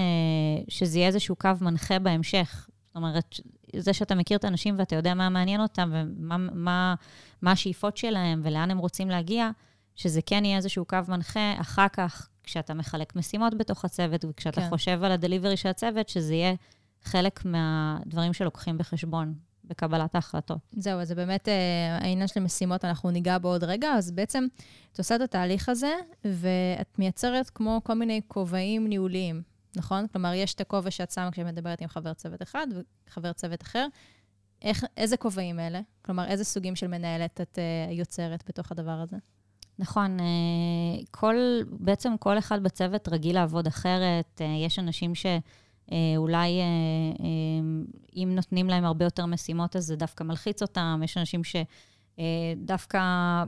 שזה 0.67 0.97
יהיה 0.97 1.07
איזשהו 1.07 1.35
קו 1.35 1.49
מנחה 1.61 1.99
בהמשך. 1.99 2.67
זאת 2.87 2.95
אומרת, 2.95 3.39
זה 3.75 3.93
שאתה 3.93 4.15
מכיר 4.15 4.37
את 4.37 4.43
האנשים 4.43 4.75
ואתה 4.79 4.95
יודע 4.95 5.13
מה 5.13 5.29
מעניין 5.29 5.61
אותם 5.61 5.89
ומה 5.93 6.37
מה, 6.37 6.95
מה 7.41 7.51
השאיפות 7.51 7.97
שלהם 7.97 8.41
ולאן 8.43 8.71
הם 8.71 8.77
רוצים 8.77 9.09
להגיע, 9.09 9.49
שזה 9.99 10.21
כן 10.25 10.45
יהיה 10.45 10.57
איזשהו 10.57 10.85
קו 10.85 10.97
מנחה, 11.07 11.53
אחר 11.61 11.87
כך, 11.87 12.29
כשאתה 12.43 12.73
מחלק 12.73 13.15
משימות 13.15 13.57
בתוך 13.57 13.85
הצוות, 13.85 14.25
וכשאתה 14.25 14.61
כן. 14.61 14.69
חושב 14.69 15.03
על 15.03 15.11
הדליברי 15.11 15.57
של 15.57 15.69
הצוות, 15.69 16.09
שזה 16.09 16.33
יהיה 16.33 16.53
חלק 17.03 17.45
מהדברים 17.45 18.33
שלוקחים 18.33 18.77
בחשבון 18.77 19.33
בקבלת 19.63 20.15
ההחלטות. 20.15 20.57
זהו, 20.71 20.99
אז 20.99 21.07
זה 21.07 21.15
באמת 21.15 21.47
אה, 21.47 21.97
העניין 22.01 22.27
של 22.27 22.39
משימות, 22.39 22.85
אנחנו 22.85 23.11
ניגע 23.11 23.37
בו 23.37 23.47
עוד 23.47 23.63
רגע. 23.63 23.89
אז 23.93 24.11
בעצם, 24.11 24.47
את 24.91 24.97
עושה 24.97 25.15
את 25.15 25.21
התהליך 25.21 25.69
הזה, 25.69 25.95
ואת 26.25 26.99
מייצרת 26.99 27.49
כמו 27.49 27.81
כל 27.83 27.93
מיני 27.93 28.21
כובעים 28.27 28.87
ניהוליים, 28.87 29.41
נכון? 29.75 30.07
כלומר, 30.07 30.33
יש 30.33 30.53
את 30.53 30.61
הכובע 30.61 30.91
שאת 30.91 31.11
שמה 31.11 31.31
כשאת 31.31 31.45
מדברת 31.45 31.81
עם 31.81 31.87
חבר 31.87 32.13
צוות 32.13 32.41
אחד 32.41 32.67
וחבר 33.07 33.33
צוות 33.33 33.61
אחר. 33.61 33.87
איך, 34.61 34.83
איזה 34.97 35.17
כובעים 35.17 35.59
אלה? 35.59 35.81
כלומר, 36.01 36.27
איזה 36.27 36.43
סוגים 36.43 36.75
של 36.75 36.87
מנהלת 36.87 37.41
את 37.41 37.57
uh, 37.57 37.93
יוצרת 37.93 38.43
בתוך 38.47 38.71
הדבר 38.71 38.91
הזה? 38.91 39.17
נכון, 39.79 40.19
אה, 40.19 40.25
כל, 41.11 41.35
בעצם 41.69 42.15
כל 42.19 42.37
אחד 42.37 42.63
בצוות 42.63 43.07
רגיל 43.07 43.35
לעבוד 43.35 43.67
אחרת. 43.67 44.41
אה, 44.41 44.65
יש 44.65 44.79
אנשים 44.79 45.13
שאולי 45.15 46.59
אה, 46.59 47.25
אם 48.15 48.31
נותנים 48.35 48.69
להם 48.69 48.85
הרבה 48.85 49.05
יותר 49.05 49.25
משימות, 49.25 49.75
אז 49.75 49.85
זה 49.85 49.95
דווקא 49.95 50.23
מלחיץ 50.23 50.61
אותם. 50.61 51.01
יש 51.03 51.17
אנשים 51.17 51.41
שדווקא 51.43 52.99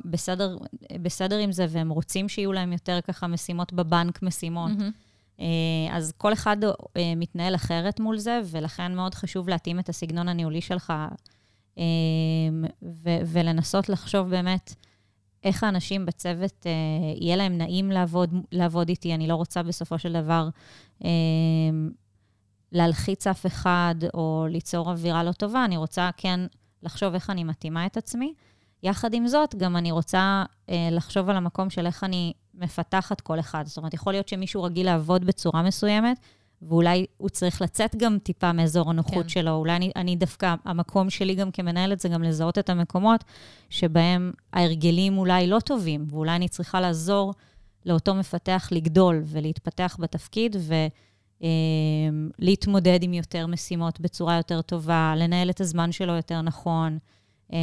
בסדר, 0.06 0.58
בסדר 1.02 1.38
עם 1.38 1.52
זה, 1.52 1.66
והם 1.70 1.90
רוצים 1.90 2.30
שיהיו 2.30 2.54
להם 2.54 2.74
יותר 2.74 3.00
ככה 3.08 3.28
משימות 3.28 3.74
בבנק, 3.74 4.22
משימות. 4.22 4.72
Mm-hmm. 4.72 5.42
אז 5.92 6.14
כל 6.18 6.34
אחד 6.34 6.58
מתנהל 7.16 7.56
אחרת 7.56 8.00
מול 8.00 8.18
זה, 8.18 8.40
ולכן 8.46 8.96
מאוד 8.96 9.16
חשוב 9.16 9.50
להתאים 9.50 9.80
את 9.80 9.90
הסגנון 9.90 10.28
הניהולי 10.28 10.62
שלך, 10.62 10.94
ולנסות 13.02 13.90
לחשוב 13.90 14.30
באמת, 14.30 14.76
איך 15.44 15.64
האנשים 15.64 16.06
בצוות, 16.06 16.66
אה, 16.66 16.72
יהיה 17.16 17.36
להם 17.36 17.58
נעים 17.58 17.92
לעבוד, 17.92 18.34
לעבוד 18.52 18.90
איתי. 18.90 19.14
אני 19.14 19.28
לא 19.28 19.36
רוצה 19.36 19.64
בסופו 19.64 20.00
של 20.00 20.14
דבר 20.14 20.50
אה, 21.04 21.10
להלחיץ 22.72 23.28
אף 23.28 23.46
אחד 23.46 23.96
או 24.14 24.46
ליצור 24.50 24.92
אווירה 24.92 25.24
לא 25.24 25.32
טובה, 25.32 25.66
אני 25.66 25.78
רוצה 25.78 26.10
כן 26.18 26.40
לחשוב 26.84 27.14
איך 27.14 27.30
אני 27.30 27.44
מתאימה 27.44 27.86
את 27.86 27.98
עצמי. 27.98 28.34
יחד 28.84 29.14
עם 29.14 29.28
זאת, 29.28 29.56
גם 29.56 29.78
אני 29.78 29.92
רוצה 29.92 30.44
אה, 30.70 30.90
לחשוב 30.92 31.30
על 31.30 31.38
המקום 31.38 31.70
של 31.70 31.86
איך 31.86 32.04
אני 32.04 32.34
מפתחת 32.54 33.22
כל 33.22 33.40
אחד. 33.40 33.64
זאת 33.66 33.78
אומרת, 33.78 33.94
יכול 33.94 34.14
להיות 34.14 34.28
שמישהו 34.28 34.64
רגיל 34.64 34.86
לעבוד 34.86 35.26
בצורה 35.26 35.62
מסוימת, 35.64 36.20
ואולי 36.62 37.06
הוא 37.18 37.30
צריך 37.30 37.62
לצאת 37.62 37.96
גם 37.96 38.18
טיפה 38.24 38.54
מאזור 38.54 38.90
הנוחות 38.90 39.24
כן. 39.24 39.30
שלו. 39.30 39.52
אולי 39.52 39.76
אני, 39.76 39.92
אני 39.96 40.16
דווקא, 40.16 40.56
המקום 40.66 41.10
שלי 41.10 41.36
גם 41.36 41.52
כמנהלת 41.52 42.00
זה 42.00 42.10
גם 42.10 42.24
לזהות 42.24 42.58
את 42.58 42.70
המקומות 42.70 43.24
שבהם 43.70 44.32
ההרגלים 44.54 45.18
אולי 45.18 45.48
לא 45.48 45.60
טובים, 45.60 46.06
ואולי 46.10 46.36
אני 46.36 46.48
צריכה 46.48 46.82
לעזור 46.82 47.34
לאותו 47.86 48.16
מפתח 48.16 48.70
לגדול 48.72 49.22
ולהתפתח 49.26 49.98
בתפקיד 50.00 50.56
ולהתמודד 52.40 53.00
אמ, 53.02 53.10
עם 53.10 53.14
יותר 53.14 53.48
משימות 53.48 54.00
בצורה 54.00 54.38
יותר 54.38 54.62
טובה, 54.62 55.14
לנהל 55.18 55.50
את 55.50 55.62
הזמן 55.62 55.92
שלו 55.92 56.14
יותר 56.14 56.42
נכון. 56.42 56.98
אה, 57.54 57.58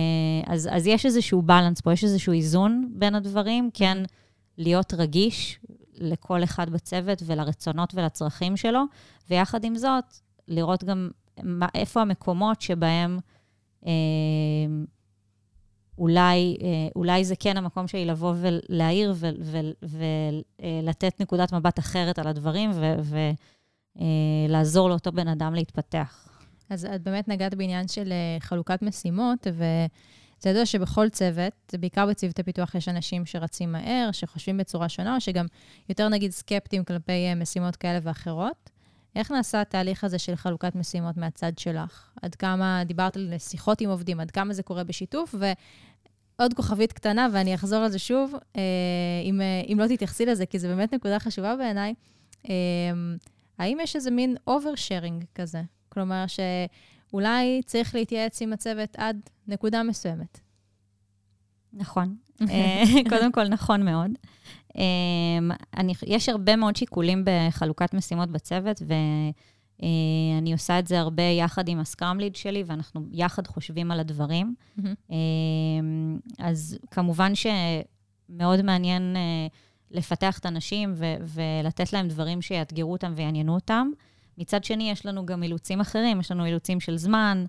אז, 0.47 0.69
אז 0.73 0.87
יש 0.87 1.07
איזשהו 1.07 1.43
בלנס 1.43 1.81
פה, 1.81 1.93
יש 1.93 2.05
איזשהו 2.05 2.33
איזון 2.33 2.88
בין 2.95 3.14
הדברים, 3.14 3.71
כן 3.75 3.99
להיות 4.59 4.95
רגיש 4.95 5.61
לכל 6.00 6.45
אחד 6.45 6.71
בצוות 6.71 7.23
ולרצונות 7.26 7.95
ולצרכים 7.95 8.57
שלו, 8.57 8.83
ויחד 9.31 9.64
עם 9.64 9.76
זאת, 9.76 10.05
לראות 10.49 10.85
גם 10.85 11.11
מה, 11.43 11.67
איפה 11.75 12.00
המקומות 12.00 12.61
שבהם 12.61 13.19
אה, 13.87 13.93
אולי, 15.99 16.57
אה, 16.62 16.88
אולי 16.97 17.25
זה 17.25 17.37
כן 17.37 17.57
המקום 17.57 17.88
שלי 17.88 18.05
לבוא 18.05 18.35
ולהעיר 18.40 19.14
ולתת 19.83 21.05
אה, 21.05 21.09
נקודת 21.21 21.52
מבט 21.52 21.78
אחרת 21.78 22.19
על 22.19 22.26
הדברים 22.26 22.71
ולעזור 23.99 24.87
אה, 24.87 24.90
לאותו 24.90 25.12
בן 25.12 25.28
אדם 25.28 25.55
להתפתח. 25.55 26.28
אז 26.71 26.85
את 26.85 27.02
באמת 27.02 27.28
נגעת 27.28 27.55
בעניין 27.55 27.88
של 27.88 28.12
אה, 28.12 28.37
חלוקת 28.40 28.83
משימות, 28.83 29.47
ו... 29.52 29.64
זה 30.40 30.50
ידוע 30.50 30.66
שבכל 30.66 31.09
צוות, 31.09 31.75
בעיקר 31.80 32.07
בצוותי 32.07 32.42
פיתוח, 32.42 32.75
יש 32.75 32.88
אנשים 32.88 33.26
שרצים 33.26 33.73
מהר, 33.73 34.09
שחושבים 34.12 34.57
בצורה 34.57 34.88
שונה, 34.88 35.14
או 35.14 35.21
שגם 35.21 35.47
יותר 35.88 36.09
נגיד 36.09 36.30
סקפטיים 36.30 36.85
כלפי 36.85 37.12
אה, 37.12 37.35
משימות 37.35 37.76
כאלה 37.76 37.99
ואחרות. 38.02 38.71
איך 39.16 39.30
נעשה 39.30 39.61
התהליך 39.61 40.04
הזה 40.04 40.18
של 40.18 40.37
חלוקת 40.37 40.75
משימות 40.75 41.16
מהצד 41.16 41.59
שלך? 41.59 42.11
עד 42.23 42.35
כמה, 42.35 42.83
דיברת 42.87 43.16
על 43.16 43.35
שיחות 43.38 43.80
עם 43.80 43.90
עובדים, 43.90 44.21
עד 44.21 44.30
כמה 44.30 44.54
זה 44.54 44.62
קורה 44.62 44.85
בשיתוף, 44.85 45.35
ועוד 46.38 46.54
כוכבית 46.54 46.92
קטנה, 46.92 47.28
ואני 47.33 47.54
אחזור 47.54 47.78
על 47.78 47.90
זה 47.90 47.99
שוב, 47.99 48.35
אה, 48.57 48.62
אם, 49.25 49.40
אה, 49.40 49.62
אם 49.73 49.78
לא 49.80 49.87
תתייחסי 49.87 50.26
לזה, 50.26 50.47
כי 50.47 50.59
זו 50.59 50.68
באמת 50.68 50.95
נקודה 50.95 51.18
חשובה 51.18 51.57
בעיניי, 51.57 51.95
האם 53.59 53.78
יש 53.83 53.97
איזה 53.97 54.11
מין 54.11 54.37
oversharing 54.47 55.25
כזה? 55.35 55.62
כלומר, 55.88 56.25
ש... 56.26 56.40
אולי 57.12 57.61
צריך 57.65 57.95
להתייעץ 57.95 58.43
עם 58.43 58.53
הצוות 58.53 58.97
עד 58.97 59.21
נקודה 59.49 59.83
מסוימת. 59.83 60.41
נכון. 61.73 62.17
אה, 62.50 62.83
קודם 63.09 63.33
כל, 63.33 63.49
נכון 63.49 63.85
מאוד. 63.85 64.11
אה, 64.77 64.83
אני, 65.77 65.93
יש 66.07 66.29
הרבה 66.29 66.57
מאוד 66.57 66.77
שיקולים 66.77 67.25
בחלוקת 67.25 67.95
משימות 67.95 68.31
בצוות, 68.31 68.83
ואני 69.79 70.53
עושה 70.53 70.79
את 70.79 70.87
זה 70.87 71.00
הרבה 71.00 71.23
יחד 71.23 71.69
עם 71.69 71.81
הסקרמליד 71.81 72.37
שלי, 72.37 72.62
ואנחנו 72.67 73.07
יחד 73.12 73.47
חושבים 73.47 73.91
על 73.91 74.00
הדברים. 74.00 74.55
Mm-hmm. 74.79 75.12
אז 76.38 76.79
כמובן 76.91 77.33
שמאוד 77.35 78.62
מעניין 78.62 79.17
לפתח 79.91 80.38
את 80.38 80.47
הנשים 80.47 80.95
ולתת 81.21 81.93
להם 81.93 82.09
דברים 82.09 82.43
שיאתגרו 82.43 82.93
אותם 82.93 83.12
ויעניינו 83.17 83.55
אותם. 83.55 83.91
מצד 84.38 84.64
שני, 84.64 84.90
יש 84.90 85.07
לנו 85.07 85.26
גם 85.26 85.42
אילוצים 85.42 85.80
אחרים, 85.80 86.21
יש 86.21 86.33
לנו 86.33 86.47
אילוצים 86.47 86.80
של 86.80 86.97
זמן, 86.97 87.45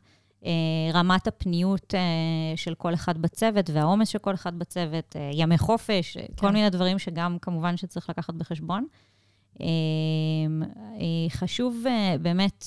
אה, 0.46 0.52
רמת 0.94 1.28
הפניות 1.28 1.94
אה, 1.96 2.58
של 2.58 2.76
כל 2.76 2.94
אחד 2.94 3.18
בצוות 3.18 3.70
והעומס 3.70 4.08
של 4.08 4.20
כל 4.20 4.34
אחד 4.34 4.60
בצוות, 4.60 5.16
אה, 5.16 5.30
ימי 5.34 5.58
חופש, 5.58 6.18
כן. 6.18 6.26
כל 6.36 6.52
מיני 6.52 6.70
דברים 6.70 7.00
שגם 7.00 7.38
כמובן 7.42 7.78
שצריך 7.78 8.10
לקחת 8.10 8.34
בחשבון. 8.34 8.86
חשוב 11.30 11.84
באמת 12.22 12.66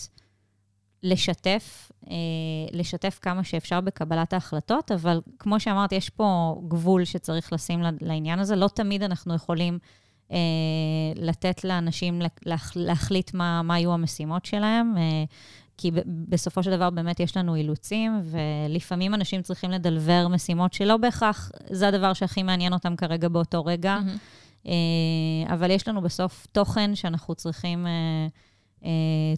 לשתף, 1.02 1.90
לשתף 2.72 3.18
כמה 3.22 3.44
שאפשר 3.44 3.80
בקבלת 3.80 4.32
ההחלטות, 4.32 4.92
אבל 4.92 5.20
כמו 5.38 5.60
שאמרתי, 5.60 5.94
יש 5.94 6.10
פה 6.10 6.60
גבול 6.68 7.04
שצריך 7.04 7.52
לשים 7.52 7.82
לעניין 8.00 8.38
הזה. 8.38 8.56
לא 8.56 8.68
תמיד 8.68 9.02
אנחנו 9.02 9.34
יכולים... 9.34 9.78
אה, 10.30 10.36
לתת 11.16 11.64
לאנשים 11.64 12.22
להח, 12.46 12.72
להחליט 12.76 13.34
מה, 13.34 13.62
מה 13.62 13.78
יהיו 13.78 13.92
המשימות 13.92 14.44
שלהם, 14.44 14.94
אה, 14.98 15.24
כי 15.78 15.90
בסופו 16.28 16.62
של 16.62 16.70
דבר 16.70 16.90
באמת 16.90 17.20
יש 17.20 17.36
לנו 17.36 17.56
אילוצים, 17.56 18.20
ולפעמים 18.24 19.14
אנשים 19.14 19.42
צריכים 19.42 19.70
לדלבר 19.70 20.28
משימות 20.28 20.72
שלא 20.72 20.96
בהכרח 20.96 21.50
זה 21.70 21.88
הדבר 21.88 22.12
שהכי 22.12 22.42
מעניין 22.42 22.72
אותם 22.72 22.96
כרגע 22.96 23.28
באותו 23.28 23.64
רגע, 23.64 23.98
mm-hmm. 23.98 24.68
אבל 25.52 25.70
יש 25.70 25.88
לנו 25.88 26.00
בסוף 26.02 26.46
תוכן 26.52 26.94
שאנחנו 26.94 27.34
צריכים 27.34 27.86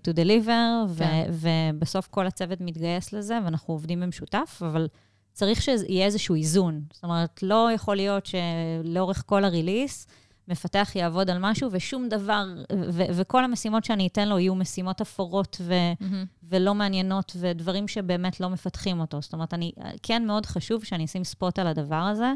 to 0.04 0.10
deliver, 0.16 0.96
כן. 0.98 1.26
ו- 1.30 1.48
ובסוף 1.72 2.06
כל 2.06 2.26
הצוות 2.26 2.60
מתגייס 2.60 3.12
לזה, 3.12 3.38
ואנחנו 3.44 3.74
עובדים 3.74 4.00
במשותף, 4.00 4.62
אבל 4.66 4.88
צריך 5.32 5.62
שיהיה 5.62 6.06
איזשהו 6.06 6.34
איזון. 6.34 6.82
זאת 6.92 7.04
אומרת, 7.04 7.42
לא 7.42 7.68
יכול 7.74 7.96
להיות 7.96 8.26
שלאורך 8.26 9.22
כל 9.26 9.44
הריליס, 9.44 10.06
מפתח 10.48 10.92
יעבוד 10.94 11.30
על 11.30 11.38
משהו, 11.40 11.68
ושום 11.72 12.08
דבר, 12.08 12.44
ו- 12.72 13.04
וכל 13.12 13.44
המשימות 13.44 13.84
שאני 13.84 14.06
אתן 14.06 14.28
לו 14.28 14.38
יהיו 14.38 14.54
משימות 14.54 15.00
אפורות 15.00 15.56
ו- 15.60 15.92
מהמם. 16.00 16.24
ולא 16.42 16.74
מעניינות, 16.74 17.36
ודברים 17.40 17.88
שבאמת 17.88 18.40
לא 18.40 18.50
מפתחים 18.50 19.00
אותו. 19.00 19.22
זאת 19.22 19.32
אומרת, 19.32 19.54
אני, 19.54 19.72
כן 20.02 20.26
מאוד 20.26 20.46
חשוב 20.46 20.84
שאני 20.84 21.04
אשים 21.04 21.24
ספוט 21.24 21.58
על 21.58 21.66
הדבר 21.66 21.94
הזה, 21.94 22.32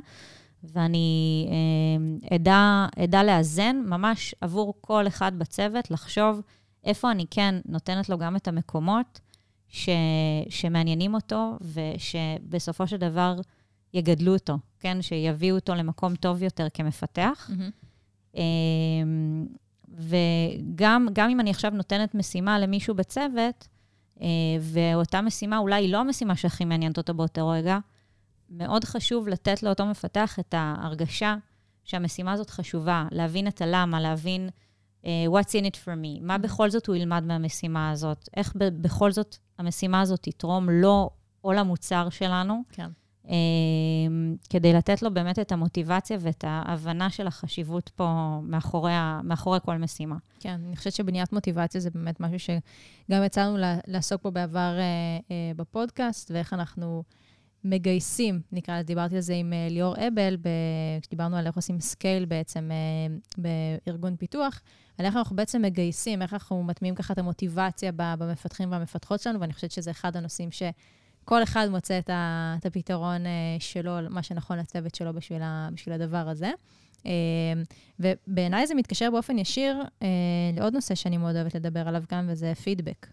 ואני 0.65 1.49
אה, 1.51 2.37
אדע, 2.37 2.87
אדע 3.05 3.23
לאזן 3.23 3.83
ממש 3.87 4.35
עבור 4.41 4.75
כל 4.81 5.07
אחד 5.07 5.39
בצוות, 5.39 5.91
לחשוב 5.91 6.41
איפה 6.85 7.11
אני 7.11 7.27
כן 7.31 7.55
נותנת 7.65 8.09
לו 8.09 8.19
גם 8.19 8.37
את 8.37 8.49
המקומות 8.49 9.21
ש, 9.69 9.89
שמעניינים 10.49 11.15
אותו, 11.15 11.57
ושבסופו 11.61 12.87
של 12.87 12.97
דבר 12.97 13.37
יגדלו 13.95 14.33
אותו, 14.33 14.59
כן? 14.81 15.03
שיביאו 15.03 15.57
אותו 15.57 15.75
למקום 15.75 16.17
טוב 16.17 16.43
יותר 16.43 16.67
כמפתח. 16.75 17.51
מהמם. 17.51 17.71
אמ, 18.39 19.47
וגם 19.89 21.09
גם 21.13 21.31
אם 21.31 21.41
אני 21.41 21.51
עכשיו 21.51 21.71
נותנת 21.71 22.15
משימה 22.15 22.59
למישהו 22.59 22.95
בצוות, 22.95 23.69
אה, 24.21 24.27
ואותה 24.61 25.21
משימה 25.21 25.59
אולי 25.59 25.83
היא 25.83 25.93
לא 25.93 25.99
המשימה 25.99 26.37
שהכי 26.37 26.65
מעניינת 26.65 26.99
אותו 26.99 27.15
באותו 27.15 27.49
רגע, 27.49 27.79
מאוד 28.51 28.85
חשוב 28.85 29.29
לתת 29.29 29.63
לאותו 29.63 29.87
מפתח 29.87 30.39
את 30.39 30.55
ההרגשה 30.57 31.37
שהמשימה 31.85 32.33
הזאת 32.33 32.51
חשובה, 32.51 33.07
להבין 33.11 33.49
את 33.49 33.63
הלמה, 33.63 34.01
להבין 34.01 34.49
uh, 35.03 35.07
what's 35.31 35.51
in 35.51 35.65
it 35.65 35.77
for 35.85 36.05
me, 36.05 36.21
מה 36.21 36.39
בכל 36.39 36.71
זאת 36.71 36.87
הוא 36.87 36.97
ילמד 36.97 37.25
מהמשימה 37.25 37.91
הזאת, 37.91 38.29
איך 38.37 38.53
ב- 38.57 38.83
בכל 38.83 39.13
זאת 39.13 39.37
המשימה 39.59 40.01
הזאת 40.01 40.21
תתרום 40.23 40.71
לו 40.71 41.11
או 41.45 41.53
למוצר 41.53 42.09
שלנו. 42.11 42.63
כן. 42.73 42.91
אמ, 43.29 44.37
כדי 44.51 44.73
לתת 44.73 45.03
לו 45.03 45.15
באמת 45.15 45.39
את 45.39 45.53
המוטיבציה 45.53 46.17
ואת 46.21 46.45
ההבנה 46.47 47.11
של 47.11 47.27
החשיבות 47.27 47.89
פה 47.97 48.39
מאחורי, 48.43 48.93
ה- 48.93 49.21
מאחורי 49.25 49.59
כל 49.65 49.77
משימה. 49.77 50.17
כן, 50.41 50.61
אני 50.69 50.77
חושבת 50.77 50.93
שבניית 50.93 51.33
מוטיבציה 51.33 51.81
זה 51.81 51.91
באמת 51.91 52.21
משהו 52.21 52.39
שגם 52.39 53.25
יצא 53.25 53.47
לנו 53.47 53.57
לעסוק 53.87 54.23
בו 54.23 54.31
בעבר 54.31 54.79
אה, 54.79 54.83
אה, 55.31 55.53
בפודקאסט, 55.57 56.31
ואיך 56.31 56.53
אנחנו 56.53 57.03
מגייסים, 57.65 58.41
נקרא 58.53 58.75
לזה, 58.75 58.83
דיברתי 58.83 59.15
על 59.15 59.21
זה 59.21 59.35
עם 59.35 59.53
אה, 59.53 59.67
ליאור 59.71 59.95
אבל, 59.97 60.37
כשדיברנו 61.03 61.37
על 61.37 61.47
איך 61.47 61.57
עושים 61.57 61.81
scale 61.81 62.25
בעצם 62.25 62.71
בארגון 63.39 64.17
פיתוח, 64.17 64.61
על 64.99 65.07
איך 65.07 65.17
אנחנו 65.17 65.37
בעצם 65.37 65.63
מגייסים, 65.63 66.23
איך 66.23 66.33
אנחנו 66.33 66.63
מטמיעים 66.63 66.95
ככה 66.95 67.13
את 67.13 67.19
המוטיבציה 67.19 67.93
במפתחים 67.97 68.73
והמפתחות 68.73 69.21
שלנו, 69.21 69.41
ואני 69.41 69.53
חושבת 69.53 69.71
שזה 69.71 69.91
אחד 69.91 70.17
הנושאים 70.17 70.51
שכל 71.29 71.43
אחד 71.43 71.69
מוצא 71.71 71.99
את, 71.99 72.11
ה- 72.11 72.55
את 72.59 72.67
הפתרון 72.67 73.27
אה, 73.27 73.31
שלו, 73.59 73.97
מה 74.11 74.23
שנכון 74.23 74.59
לצוות 74.59 74.95
שלו 74.95 75.13
בשביל, 75.15 75.43
ה- 75.43 75.69
בשביל 75.73 75.95
הדבר 75.95 76.29
הזה. 76.29 76.51
אה, 77.07 77.13
ובעיניי 78.01 78.67
זה 78.67 78.75
מתקשר 78.75 79.11
באופן 79.11 79.39
ישיר 79.39 79.83
אה, 80.03 80.09
לעוד 80.57 80.75
נושא 80.75 80.95
שאני 80.95 81.17
מאוד 81.17 81.37
אוהבת 81.37 81.55
לדבר 81.55 81.89
עליו 81.89 82.03
כאן, 82.09 82.27
וזה 82.31 82.53
פידבק. 82.55 83.07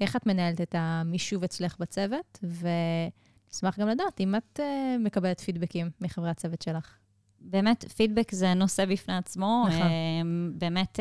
איך 0.00 0.16
את 0.16 0.26
מנהלת 0.26 0.60
את 0.60 0.74
המישוב 0.78 1.44
אצלך 1.44 1.76
בצוות, 1.78 2.38
ונשמח 2.42 3.78
גם 3.78 3.88
לדעת 3.88 4.20
אם 4.20 4.34
את 4.34 4.60
מקבלת 5.00 5.40
פידבקים 5.40 5.90
מחברי 6.00 6.30
הצוות 6.30 6.62
שלך. 6.62 6.96
באמת, 7.40 7.84
פידבק 7.96 8.32
זה 8.32 8.54
נושא 8.54 8.84
בפני 8.84 9.16
עצמו. 9.16 9.64
נכון. 9.68 9.80
אמ, 9.82 10.52
באמת, 10.54 11.00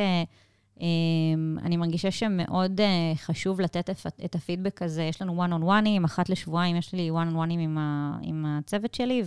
אני 1.64 1.78
מרגישה 1.78 2.12
שמאוד 2.12 2.82
אה, 2.82 2.86
חשוב 3.16 3.62
לתת 3.62 3.90
את- 4.26 4.36
הפידבק 4.36 4.82
הזה. 4.82 5.04
יש 5.04 5.22
לנו 5.22 5.46
one-on-oneים, 5.46 6.06
אחת 6.06 6.30
לשבועיים 6.30 6.76
יש 6.76 6.94
לי 6.94 7.10
one-on-oneים 7.12 7.60
עם, 7.60 7.78
ה- 7.78 8.18
עם 8.22 8.46
הצוות 8.46 8.94
שלי, 8.94 9.24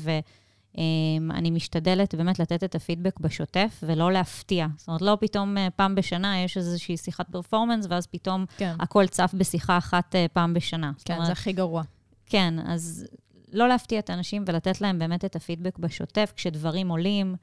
ואני 0.74 1.50
משתדלת 1.50 2.14
באמת 2.14 2.38
לתת 2.38 2.64
את 2.64 2.74
הפידבק 2.74 3.20
בשוטף 3.20 3.80
ולא 3.86 4.12
להפתיע. 4.12 4.66
זאת 4.76 4.88
אומרת, 4.88 5.02
לא 5.02 5.18
פתאום 5.20 5.58
אה, 5.58 5.68
פעם 5.76 5.94
בשנה 5.94 6.38
יש 6.38 6.56
איזושהי 6.56 6.96
שיחת 6.96 7.28
פרפורמנס, 7.28 7.86
ואז 7.90 8.06
פתאום 8.06 8.44
כן, 8.56 8.74
הכל 8.80 9.06
צף 9.06 9.30
בשיחה 9.38 9.78
אחת 9.78 10.14
אה, 10.14 10.26
פעם 10.32 10.54
בשנה. 10.54 10.92
כן, 11.04 11.14
אומרת, 11.14 11.26
זה 11.26 11.32
הכי 11.32 11.52
גרוע. 11.52 11.82
כן, 12.26 12.54
אז 12.66 13.06
לא 13.52 13.68
להפתיע 13.68 13.98
את 13.98 14.10
האנשים 14.10 14.44
ולתת 14.46 14.80
להם 14.80 14.98
באמת 14.98 15.24
את 15.24 15.36
הפידבק 15.36 15.78
בשוטף, 15.78 16.32
כשדברים 16.36 16.88
עולים, 16.88 17.34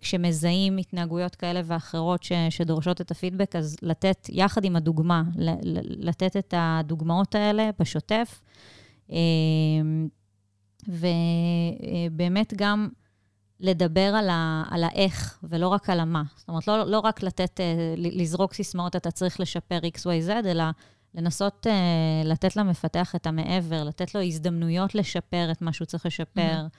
כשמזהים 0.00 0.76
התנהגויות 0.76 1.34
כאלה 1.34 1.60
ואחרות 1.64 2.22
ש, 2.22 2.32
שדורשות 2.50 3.00
את 3.00 3.10
הפידבק, 3.10 3.56
אז 3.56 3.76
לתת, 3.82 4.26
יחד 4.32 4.64
עם 4.64 4.76
הדוגמה, 4.76 5.22
לתת 5.84 6.36
את 6.36 6.54
הדוגמאות 6.56 7.34
האלה 7.34 7.70
בשוטף. 7.78 8.42
אה, 9.12 9.16
ובאמת 10.88 12.54
גם 12.56 12.88
לדבר 13.60 14.14
על, 14.14 14.28
ה, 14.28 14.64
על 14.70 14.84
האיך 14.84 15.38
ולא 15.42 15.68
רק 15.68 15.90
על 15.90 16.00
המה. 16.00 16.22
זאת 16.36 16.48
אומרת, 16.48 16.68
לא, 16.68 16.86
לא 16.86 16.98
רק 16.98 17.22
לתת, 17.22 17.60
אה, 17.60 17.94
לזרוק 17.96 18.54
סיסמאות, 18.54 18.96
אתה 18.96 19.10
צריך 19.10 19.40
לשפר 19.40 19.78
XYZ, 19.78 20.30
אלא 20.30 20.64
לנסות 21.14 21.66
לתת 22.24 22.56
למפתח 22.56 23.14
את 23.14 23.26
המעבר, 23.26 23.84
לתת 23.84 24.14
לו 24.14 24.20
הזדמנויות 24.20 24.94
לשפר 24.94 25.48
את 25.52 25.62
מה 25.62 25.72
שהוא 25.72 25.86
צריך 25.86 26.06
לשפר, 26.06 26.66
uh, 26.66 26.78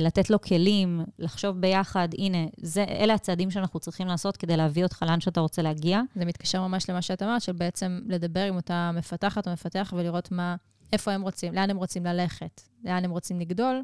לתת 0.00 0.30
לו 0.30 0.40
כלים, 0.40 1.04
לחשוב 1.18 1.60
ביחד, 1.60 2.08
הנה, 2.18 2.38
זה, 2.56 2.84
אלה 2.84 3.14
הצעדים 3.14 3.50
שאנחנו 3.50 3.80
צריכים 3.80 4.06
לעשות 4.06 4.36
כדי 4.36 4.56
להביא 4.56 4.82
אותך 4.82 5.02
לאן 5.08 5.20
שאתה 5.20 5.40
רוצה 5.40 5.62
להגיע. 5.62 6.00
זה 6.14 6.24
מתקשר 6.24 6.66
ממש 6.66 6.90
למה 6.90 7.02
שאת 7.02 7.22
אמרת, 7.22 7.42
של 7.42 7.52
בעצם 7.52 8.00
לדבר 8.06 8.40
עם 8.40 8.56
אותה 8.56 8.90
מפתחת 8.94 9.46
או 9.46 9.52
מפתח 9.52 9.92
ולראות 9.96 10.32
מה, 10.32 10.56
איפה 10.92 11.12
הם 11.12 11.22
רוצים, 11.22 11.54
לאן 11.54 11.70
הם 11.70 11.76
רוצים 11.76 12.04
ללכת, 12.04 12.60
לאן 12.84 13.04
הם 13.04 13.10
רוצים 13.10 13.40
לגדול. 13.40 13.82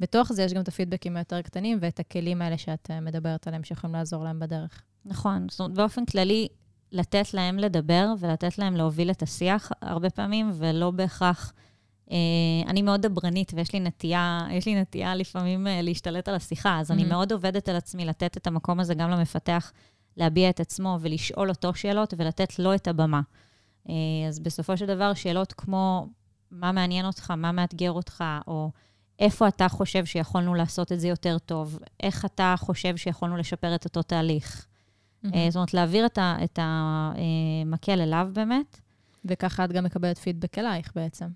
בתוך 0.00 0.32
זה 0.32 0.42
יש 0.42 0.52
גם 0.52 0.62
את 0.62 0.68
הפידבקים 0.68 1.16
היותר 1.16 1.42
קטנים 1.42 1.78
ואת 1.80 2.00
הכלים 2.00 2.42
האלה 2.42 2.58
שאת 2.58 2.90
אה, 2.90 3.00
מדברת 3.00 3.48
עליהם, 3.48 3.64
שיכולים 3.64 3.94
לעזור 3.94 4.24
להם 4.24 4.40
בדרך. 4.40 4.82
נכון, 5.04 5.46
זאת 5.50 5.60
אומרת, 5.60 5.74
באופן 5.74 6.04
כללי, 6.04 6.48
לתת 6.92 7.34
להם 7.34 7.58
לדבר 7.58 8.06
ולתת 8.18 8.58
להם 8.58 8.76
להוביל 8.76 9.10
את 9.10 9.22
השיח 9.22 9.72
הרבה 9.82 10.10
פעמים, 10.10 10.50
ולא 10.54 10.90
בהכרח... 10.90 11.52
אה, 12.12 12.16
אני 12.66 12.82
מאוד 12.82 13.06
דברנית, 13.06 13.52
ויש 13.54 13.72
לי 13.72 13.80
נטייה, 13.80 14.46
יש 14.50 14.66
לי 14.66 14.80
נטייה 14.80 15.14
לפעמים 15.14 15.66
אה, 15.66 15.82
להשתלט 15.82 16.28
על 16.28 16.34
השיחה, 16.34 16.80
אז 16.80 16.90
אני 16.90 17.02
Mhm. 17.02 17.06
מאוד 17.08 17.32
עובדת 17.32 17.68
על 17.68 17.76
עצמי 17.76 18.04
לתת 18.04 18.36
את 18.36 18.46
המקום 18.46 18.80
הזה 18.80 18.94
גם 18.94 19.10
למפתח, 19.10 19.72
להביע 20.16 20.50
את 20.50 20.60
עצמו 20.60 20.98
ולשאול 21.00 21.48
אותו 21.48 21.74
שאלות 21.74 22.14
ולתת 22.16 22.58
לו 22.58 22.74
את 22.74 22.88
הבמה. 22.88 23.20
אה, 23.88 23.94
אז 24.28 24.40
בסופו 24.40 24.76
של 24.76 24.86
דבר, 24.86 25.14
שאלות 25.14 25.52
כמו 25.52 26.06
מה 26.50 26.72
מעניין 26.72 27.06
אותך, 27.06 27.30
מה 27.30 27.52
מאתגר 27.52 27.92
אותך, 27.92 28.24
או 28.46 28.70
איפה 29.18 29.48
אתה 29.48 29.68
חושב 29.68 30.04
שיכולנו 30.04 30.54
לעשות 30.54 30.92
את 30.92 31.00
זה 31.00 31.08
יותר 31.08 31.38
טוב, 31.38 31.78
איך 32.02 32.24
אתה 32.24 32.54
חושב 32.58 32.96
שיכולנו 32.96 33.36
לשפר 33.36 33.74
את 33.74 33.84
אותו 33.84 34.02
תהליך. 34.02 34.66
אה, 35.34 35.46
זאת 35.48 35.56
אומרת, 35.56 35.74
להעביר 35.74 36.06
את 36.06 36.18
את 36.44 36.58
המקל 36.62 38.00
אליו 38.00 38.28
באמת. 38.32 38.80
וככה 39.24 39.64
את 39.64 39.72
גם 39.72 39.84
מקבלת 39.84 40.18
פידבק 40.18 40.58
אלייך 40.58 40.92
בעצם. 40.94 41.26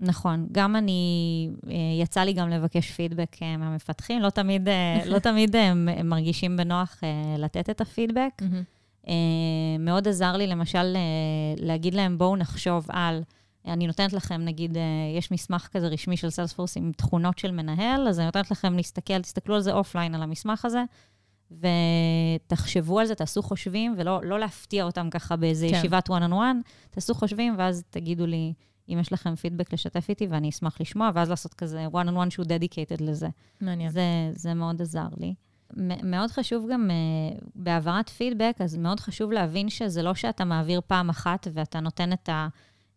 נכון, 0.00 0.46
גם 0.52 0.76
אני, 0.76 1.50
אה, 1.68 1.74
יצא 2.02 2.20
לי 2.20 2.32
גם 2.32 2.48
לבקש 2.48 2.90
פידבק 2.90 3.42
אה, 3.42 3.56
מהמפתחים, 3.56 4.22
לא 4.22 4.30
תמיד, 4.30 4.68
אה, 4.68 5.02
לא 5.06 5.18
תמיד 5.28 5.56
הם, 5.56 5.88
הם 5.96 6.08
מרגישים 6.08 6.56
בנוח 6.56 7.00
לתת 7.38 7.70
את 7.70 7.80
הפידבק. 7.80 8.42
מאוד 9.78 10.08
עזר 10.08 10.36
לי, 10.36 10.46
למשל, 10.46 10.96
להגיד 11.56 11.94
להם, 11.94 12.18
בואו 12.18 12.36
נחשוב 12.36 12.86
על, 12.88 13.22
אני 13.66 13.86
נותנת 13.86 14.12
לכם, 14.12 14.40
נגיד, 14.40 14.76
יש 15.18 15.30
מסמך 15.30 15.68
כזה 15.72 15.86
רשמי 15.86 16.16
של 16.16 16.30
סיילספורס 16.30 16.76
עם 16.76 16.92
תכונות 16.96 17.38
של 17.38 17.50
מנהל, 17.50 18.08
אז 18.08 18.18
אני 18.18 18.26
נותנת 18.26 18.50
לכם 18.50 18.76
להסתכל, 18.76 19.22
תסתכלו 19.22 19.54
על 19.54 19.60
זה 19.60 19.72
offline, 19.72 20.14
על 20.14 20.22
המסמך 20.22 20.64
הזה, 20.64 20.82
ותחשבו 21.50 23.00
על 23.00 23.06
זה, 23.06 23.14
תעשו 23.14 23.42
חושבים, 23.42 23.94
ולא 23.98 24.20
לא 24.24 24.40
להפתיע 24.40 24.84
אותם 24.84 25.10
ככה 25.10 25.36
באיזה 25.36 25.66
כן. 25.66 25.72
כן. 25.72 25.78
ישיבת 25.78 26.08
one 26.08 26.22
on 26.28 26.32
one, 26.32 26.70
תעשו 26.90 27.14
חושבים, 27.14 27.54
ואז 27.58 27.82
תגידו 27.90 28.26
לי 28.26 28.52
אם 28.92 28.98
יש 28.98 29.12
לכם 29.12 29.34
פידבק 29.34 29.72
לשתף 29.72 30.06
איתי, 30.08 30.26
ואני 30.26 30.48
אשמח 30.48 30.80
לשמוע, 30.80 31.10
ואז 31.14 31.30
לעשות 31.30 31.54
כזה 31.54 31.86
one 31.92 32.08
on 32.08 32.26
one 32.26 32.30
שהוא 32.30 32.46
dedicated 32.46 33.04
לזה. 33.04 33.28
מעניין. 33.60 33.90
זה, 33.90 34.02
זה 34.32 34.54
מאוד 34.54 34.82
עזר 34.82 35.08
לי. 35.16 35.34
מאוד 36.02 36.30
חשוב 36.30 36.66
גם 36.72 36.90
uh, 36.90 37.44
בהעברת 37.54 38.08
פידבק, 38.08 38.56
אז 38.60 38.76
מאוד 38.76 39.00
חשוב 39.00 39.32
להבין 39.32 39.68
שזה 39.68 40.02
לא 40.02 40.14
שאתה 40.14 40.44
מעביר 40.44 40.80
פעם 40.86 41.08
אחת 41.10 41.46
ואתה 41.52 41.80
נותן 41.80 42.12
את 42.12 42.28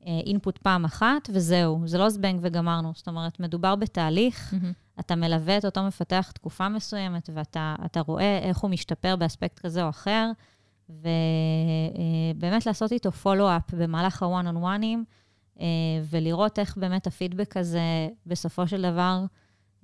האינפוט 0.01 0.58
פעם 0.58 0.86
אחת, 0.86 1.29
וזהו, 1.34 1.82
זה 1.86 1.97
לא 1.97 2.10
זבנג 2.10 2.39
וגמרנו. 2.41 2.91
זאת 2.95 3.08
אומרת, 3.08 3.39
מדובר 3.39 3.75
בתהליך, 3.75 4.53
מהמם. 4.53 4.71
אתה 4.99 5.15
מלווה 5.15 5.58
את 5.58 5.65
אותו 5.65 5.84
מפתח 5.84 6.32
תקופה 6.34 6.69
מסוימת, 6.69 7.29
ואתה 7.34 7.75
אתה 7.86 8.01
רואה 8.01 8.38
איך 8.38 8.58
הוא 8.58 8.71
משתפר 8.71 9.15
באספקט 9.15 9.60
כזה 9.60 9.84
או 9.84 9.89
אחר, 9.89 10.32
ובאמת 10.89 12.65
לעשות 12.65 12.91
איתו 12.91 13.12
פולו-אפ 13.12 13.73
במהלך 13.73 14.23
ה-one-on-oneים, 14.23 14.97
אה, 14.97 15.03
ולראות 16.10 16.60
איך 16.60 16.78
באמת 16.78 17.08
הפידבק 17.08 17.58
הזה, 17.58 18.10
בסופו 18.26 18.68
של 18.68 18.82
דבר, 18.82 19.26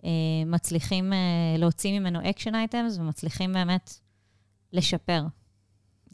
אה, 0.05 0.09
מצליחים 0.45 1.13
אה, 1.13 1.17
להוציא 1.57 1.99
ממנו 1.99 2.29
action 2.29 2.55
items, 2.55 2.97
ומצליחים 2.97 3.53
באמת 3.53 3.93
לשפר. 4.73 5.25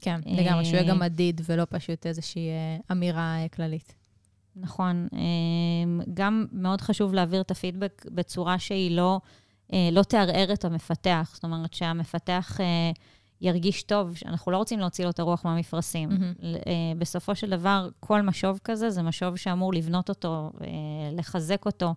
כן, 0.02 0.22
לגמרי, 0.26 0.66
שהוא 0.66 0.76
יהיה 0.76 0.90
גם 0.90 1.00
מדיד 1.00 1.42
ולא 1.46 1.68
פשוט 1.70 2.06
איזושהי 2.06 2.50
אה, 2.50 2.78
אמירה 2.92 3.38
אה, 3.44 3.48
כללית. 3.48 3.96
נכון. 4.56 5.08
גם 6.14 6.46
מאוד 6.52 6.82
חשוב 6.82 7.14
להעביר 7.14 7.42
את 7.42 7.52
הפידבק 7.52 8.06
בצורה 8.12 8.60
שהיא 8.60 8.92
לא, 8.92 9.20
אה, 9.74 9.90
לא 9.92 10.04
תערער 10.04 10.54
את 10.54 10.66
המפתח. 10.66 11.32
זאת 11.34 11.44
אומרת, 11.44 11.74
שהמפתח 11.74 12.62
אה, 12.62 12.92
ירגיש 13.42 13.84
טוב, 13.84 14.14
אנחנו 14.26 14.52
לא 14.52 14.58
רוצים 14.58 14.80
להוציא 14.80 15.04
לו 15.04 15.10
את 15.10 15.20
הרוח 15.20 15.46
מהמפרשים. 15.46 16.10
מהמם. 16.10 16.34
אה, 16.44 16.72
בסופו 16.98 17.36
של 17.36 17.50
דבר, 17.50 17.90
כל 18.00 18.22
משוב 18.22 18.60
כזה 18.64 18.90
זה 18.90 19.02
משוב 19.02 19.36
שאמור 19.36 19.74
לבנות 19.74 20.10
אותו, 20.10 20.52
לחזק 21.12 21.66
אותו. 21.66 21.94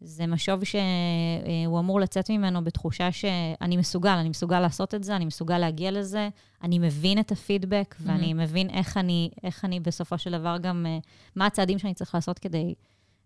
זה 0.00 0.26
משוב 0.26 0.64
שהוא 0.64 1.78
אמור 1.78 2.00
לצאת 2.00 2.30
ממנו 2.30 2.64
בתחושה 2.64 3.12
שאני 3.12 3.76
מסוגל, 3.76 4.10
אני 4.10 4.28
מסוגל 4.28 4.60
לעשות 4.60 4.94
את 4.94 5.04
זה, 5.04 5.16
אני 5.16 5.24
מסוגל 5.24 5.58
להגיע 5.58 5.90
לזה, 5.90 6.28
אני 6.62 6.78
מבין 6.78 7.18
את 7.18 7.32
הפידבק, 7.32 7.94
mm-hmm. 7.98 8.02
ואני 8.08 8.34
מבין 8.34 8.70
איך 8.70 8.96
אני, 8.96 9.30
איך 9.42 9.64
אני 9.64 9.80
בסופו 9.80 10.18
של 10.18 10.32
דבר 10.32 10.56
גם, 10.58 10.86
אה, 10.88 10.98
מה 11.36 11.46
הצעדים 11.46 11.78
שאני 11.78 11.94
צריך 11.94 12.14
לעשות 12.14 12.38
כדי 12.38 12.74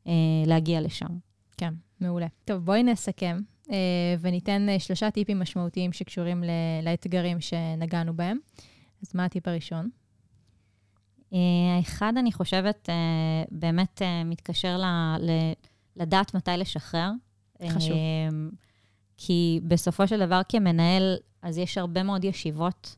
אה, 0.07 0.13
להגיע 0.47 0.81
לשם. 0.81 1.19
כן, 1.57 1.75
מעולה. 2.01 2.27
טוב, 2.45 2.65
בואי 2.65 2.83
נסכם 2.83 3.37
אה, 3.37 3.58
וניתן 4.21 4.69
אה, 4.69 4.79
שלושה 4.79 5.11
טיפים 5.11 5.39
משמעותיים 5.39 5.93
שקשורים 5.93 6.45
לאתגרים 6.83 7.41
שנגענו 7.41 8.17
בהם. 8.17 8.39
אז 9.03 9.15
מה 9.15 9.25
הטיפ 9.25 9.49
הראשון? 9.49 9.91
אה, 11.33 11.39
האחד, 11.77 12.13
אני 12.17 12.33
חושבת, 12.33 12.89
אה, 12.91 13.45
באמת 13.51 14.03
אה, 14.03 14.25
מתקשר 14.25 14.77
ל... 14.77 14.85
ל 15.21 15.31
לדעת 15.97 16.35
מתי 16.35 16.51
לשחרר. 16.51 17.11
חשוב. 17.69 17.97
כי 19.17 19.61
בסופו 19.65 20.09
של 20.09 20.27
דבר 20.27 20.41
כמנהל, 20.49 21.17
אז 21.43 21.59
יש 21.59 21.79
הרבה 21.79 22.03
מאוד 22.03 22.25
ישיבות 22.25 22.97
אה, 22.97 22.98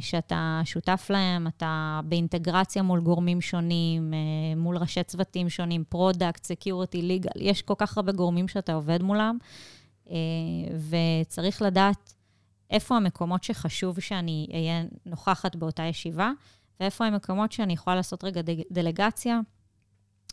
שאתה 0.00 0.60
שותף 0.64 1.06
להן, 1.10 1.46
אתה 1.46 2.00
באינטגרציה 2.04 2.82
מול 2.82 3.00
גורמים 3.00 3.40
שונים, 3.40 4.14
אה, 4.14 4.56
מול 4.56 4.76
ראשי 4.76 5.02
צוותים 5.02 5.48
שונים, 5.48 5.84
product, 5.88 6.44
security, 6.44 7.02
legal, 7.02 7.30
יש 7.36 7.62
כל 7.62 7.74
כך 7.78 7.96
הרבה 7.96 8.12
גורמים 8.12 8.48
שאתה 8.48 8.72
עובד 8.72 9.02
מולם, 9.02 9.38
אה, 10.10 10.16
וצריך 10.88 11.62
לדעת 11.62 12.14
איפה 12.70 12.96
המקומות 12.96 13.44
שחשוב 13.44 14.00
שאני 14.00 14.46
אהיה 14.52 14.82
נוכחת 15.06 15.56
באותה 15.56 15.82
ישיבה, 15.82 16.30
ואיפה 16.80 17.06
המקומות 17.06 17.52
שאני 17.52 17.72
יכולה 17.72 17.96
לעשות 17.96 18.24
רגע 18.24 18.40
דלגציה. 18.70 19.40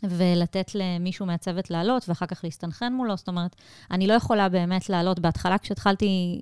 ולתת 0.04 0.70
למישהו 0.74 1.26
מהצוות 1.26 1.70
לעלות, 1.70 2.08
ואחר 2.08 2.26
כך 2.26 2.44
להסתנכרן 2.44 2.92
מולו. 2.92 3.16
זאת 3.16 3.28
אומרת, 3.28 3.56
אני 3.90 4.06
לא 4.06 4.14
יכולה 4.14 4.48
באמת 4.48 4.88
לעלות. 4.88 5.20
בהתחלה, 5.20 5.58
כשהתחלתי 5.58 6.40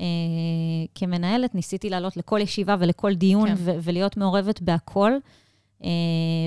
אה, 0.00 0.04
כמנהלת, 0.94 1.54
ניסיתי 1.54 1.90
לעלות 1.90 2.16
לכל 2.16 2.40
ישיבה 2.42 2.76
ולכל 2.78 3.14
דיון, 3.14 3.48
כן. 3.48 3.54
ו- 3.56 3.76
ולהיות 3.82 4.16
מעורבת 4.16 4.60
בהכל, 4.60 5.12
אה, 5.84 5.88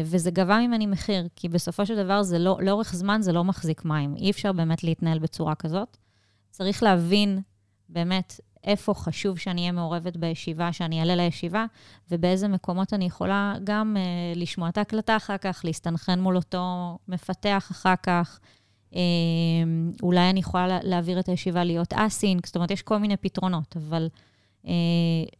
וזה 0.05 0.31
גבה 0.31 0.59
ממני 0.59 0.85
מחיר, 0.85 1.27
כי 1.35 1.49
בסופו 1.49 1.85
של 1.85 1.95
דבר, 2.03 2.23
זה 2.23 2.39
לא, 2.39 2.57
לאורך 2.61 2.95
זמן 2.95 3.21
זה 3.21 3.31
לא 3.33 3.43
מחזיק 3.43 3.85
מים. 3.85 4.15
אי 4.15 4.31
אפשר 4.31 4.51
באמת 4.51 4.83
להתנהל 4.83 5.19
בצורה 5.19 5.55
כזאת. 5.55 5.97
צריך 6.51 6.83
להבין 6.83 7.41
באמת 7.89 8.39
איפה 8.63 8.93
חשוב 8.93 9.37
שאני 9.37 9.61
אהיה 9.61 9.71
מעורבת 9.71 10.17
בישיבה, 10.17 10.73
שאני 10.73 10.99
אעלה 10.99 11.15
לישיבה, 11.15 11.65
ובאיזה 12.11 12.47
מקומות 12.47 12.93
אני 12.93 13.05
יכולה 13.05 13.55
גם 13.63 13.97
uh, 13.97 14.39
לשמוע 14.39 14.69
את 14.69 14.77
ההקלטה 14.77 15.17
אחר 15.17 15.37
כך, 15.37 15.61
להסתנכרן 15.63 16.19
מול 16.19 16.35
אותו 16.35 16.97
מפתח 17.07 17.67
אחר 17.71 17.93
כך. 18.03 18.39
Uh, 18.95 18.97
אולי 20.03 20.29
אני 20.29 20.39
יכולה 20.39 20.79
להעביר 20.83 21.19
את 21.19 21.29
הישיבה 21.29 21.63
להיות 21.63 21.93
אסינק, 21.93 22.45
זאת 22.45 22.55
אומרת, 22.55 22.71
יש 22.71 22.81
כל 22.81 22.97
מיני 22.97 23.17
פתרונות, 23.17 23.77
אבל 23.77 24.07
uh, 24.63 24.67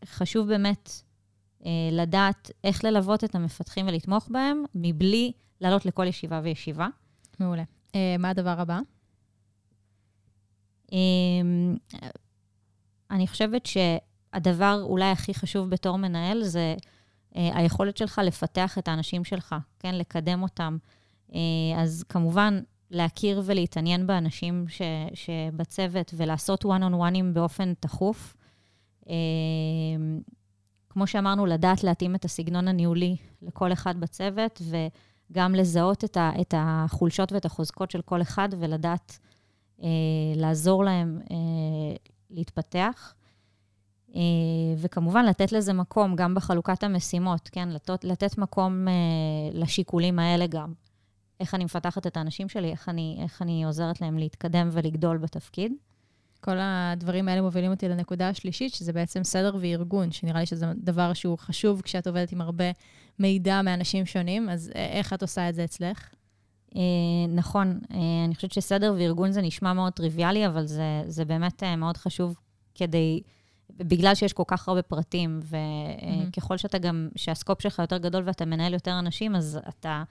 חשוב 0.06 0.48
באמת 0.48 0.90
uh, 1.62 1.66
לדעת 1.92 2.52
איך 2.64 2.84
ללוות 2.84 3.24
את 3.24 3.36
המפתחים 3.36 3.88
ולתמוך 3.88 4.28
בהם, 4.32 4.64
מבלי 4.76 5.32
לעלות 5.62 5.86
לכל 5.86 6.08
ישיבה 6.08 6.40
וישיבה. 6.44 6.88
מעולה. 7.40 7.64
Uh, 7.64 7.96
מה 8.20 8.30
הדבר 8.30 8.60
הבא? 8.60 8.80
Uh, 10.88 10.94
אני 13.12 13.28
חושבת 13.28 13.66
שהדבר 13.66 14.82
אולי 14.84 15.10
הכי 15.10 15.34
חשוב 15.34 15.70
בתור 15.70 15.98
מנהל 15.98 16.44
זה 16.44 16.76
אה, 17.36 17.58
היכולת 17.58 17.98
שלך 17.98 18.22
לפתח 18.24 18.78
את 18.78 18.88
האנשים 18.88 19.24
שלך, 19.24 19.56
כן? 19.80 19.96
לקדם 19.96 20.44
אותם. 20.44 20.78
אה, 21.34 21.40
אז 21.78 22.04
כמובן, 22.10 22.60
להכיר 22.92 23.42
ולהתעניין 23.46 24.08
באנשים 24.08 24.66
ש, 24.68 24.82
שבצוות 25.14 26.14
ולעשות 26.18 26.66
one-on-oneים 26.66 27.34
באופן 27.34 27.74
תכוף. 27.80 28.36
אה, 29.10 29.16
כמו 30.90 31.08
שאמרנו, 31.08 31.46
לדעת 31.46 31.84
להתאים 31.84 32.16
את 32.16 32.26
הסגנון 32.26 32.68
הניהולי 32.68 33.16
לכל 33.42 33.74
אחד 33.74 34.00
בצוות, 34.00 34.62
וגם 35.32 35.56
לזהות 35.56 36.04
את, 36.04 36.18
ה, 36.18 36.32
את 36.42 36.54
החולשות 36.58 37.32
ואת 37.32 37.46
החוזקות 37.46 37.92
של 37.92 38.02
כל 38.02 38.22
אחד, 38.22 38.50
ולדעת 38.60 39.20
אה, 39.84 39.88
לעזור 40.36 40.84
להם 40.84 41.22
אה, 41.32 41.96
להתפתח. 42.30 43.16
אה, 44.16 44.22
וכמובן, 44.78 45.26
לתת 45.26 45.52
לזה 45.52 45.74
מקום 45.74 46.16
גם 46.16 46.36
בחלוקת 46.36 46.84
המשימות, 46.84 47.50
כן? 47.52 47.70
לתת, 47.70 48.04
לתת 48.04 48.38
מקום 48.38 48.88
אה, 48.88 48.94
לשיקולים 49.54 50.20
האלה 50.20 50.48
גם. 50.48 50.74
איך 51.40 51.54
אני 51.54 51.66
מפתחת 51.66 52.08
את 52.08 52.18
האנשים 52.18 52.50
שלי, 52.50 52.72
איך 52.72 52.90
אני, 52.90 53.20
איך 53.24 53.42
אני 53.42 53.64
עוזרת 53.64 54.02
להם 54.02 54.18
להתקדם 54.18 54.70
ולגדול 54.72 55.18
בתפקיד. 55.18 55.74
כל 56.42 56.58
הדברים 56.60 57.28
האלה 57.28 57.42
מובילים 57.42 57.72
אותי 57.72 57.90
לנקודה 57.90 58.30
השלישית, 58.30 58.74
שזה 58.74 58.94
בעצם 58.94 59.24
סדר 59.24 59.56
וארגון, 59.60 60.12
שנראה 60.12 60.40
לי 60.40 60.46
שזה 60.46 60.66
דבר 60.76 61.14
שהוא 61.14 61.38
חשוב 61.38 61.82
כשאת 61.82 62.08
עובדת 62.08 62.32
עם 62.32 62.42
הרבה 62.42 62.66
מידע 63.20 63.62
מאנשים 63.62 64.06
שונים, 64.06 64.50
אז 64.50 64.72
איך 64.76 65.14
את 65.14 65.22
עושה 65.22 65.50
את 65.50 65.56
זה 65.56 65.64
אצלך? 65.64 66.10
אה, 66.76 66.82
נכון, 67.30 67.80
אה, 67.92 67.98
אני 68.26 68.36
חושבת 68.36 68.52
שסדר 68.52 68.94
וארגון 68.98 69.32
זה 69.32 69.42
נשמע 69.42 69.74
מאוד 69.74 69.94
טריוויאלי, 69.94 70.48
אבל 70.48 70.66
זה, 70.66 71.04
זה 71.08 71.26
באמת 71.26 71.64
אה, 71.64 71.76
מאוד 71.76 71.98
חשוב 71.98 72.36
כדי, 72.76 73.22
בגלל 73.70 74.16
שיש 74.16 74.34
כל 74.34 74.44
כך 74.48 74.68
הרבה 74.68 74.82
פרטים, 74.82 75.40
וככל 75.44 76.54
mm-hmm. 76.54 76.58
שאתה 76.58 76.78
גם, 76.78 77.10
שהסקופ 77.16 77.62
שלך 77.62 77.80
יותר 77.80 77.98
גדול 77.98 78.24
ואתה 78.26 78.46
מנהל 78.46 78.74
יותר 78.74 79.00
אנשים, 79.00 79.36
אז 79.36 79.60
אתה, 79.70 80.04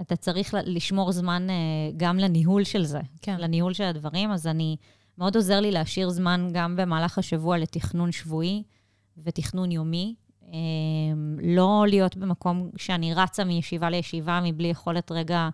אתה 0.00 0.16
צריך 0.16 0.54
לשמור 0.64 1.12
זמן 1.12 1.46
גם 1.96 2.18
לניהול 2.18 2.64
של 2.64 2.84
זה, 2.84 3.00
כן. 3.22 3.36
לניהול 3.40 3.74
של 3.74 3.84
הדברים, 3.84 4.30
אז 4.30 4.46
אני, 4.46 4.76
מאוד 5.18 5.36
עוזר 5.36 5.60
לי 5.60 5.70
להשאיר 5.70 6.10
זמן 6.10 6.50
גם 6.52 6.76
במהלך 6.76 7.18
השבוע 7.18 7.58
לתכנון 7.58 8.12
שבועי 8.12 8.62
ותכנון 9.24 9.72
יומי. 9.72 10.14
אמ, 10.42 11.38
לא 11.42 11.84
להיות 11.88 12.16
במקום 12.16 12.70
שאני 12.76 13.14
רצה 13.14 13.44
מישיבה 13.44 13.90
לישיבה 13.90 14.40
מבלי 14.44 14.68
יכולת 14.68 15.12
רגע 15.12 15.48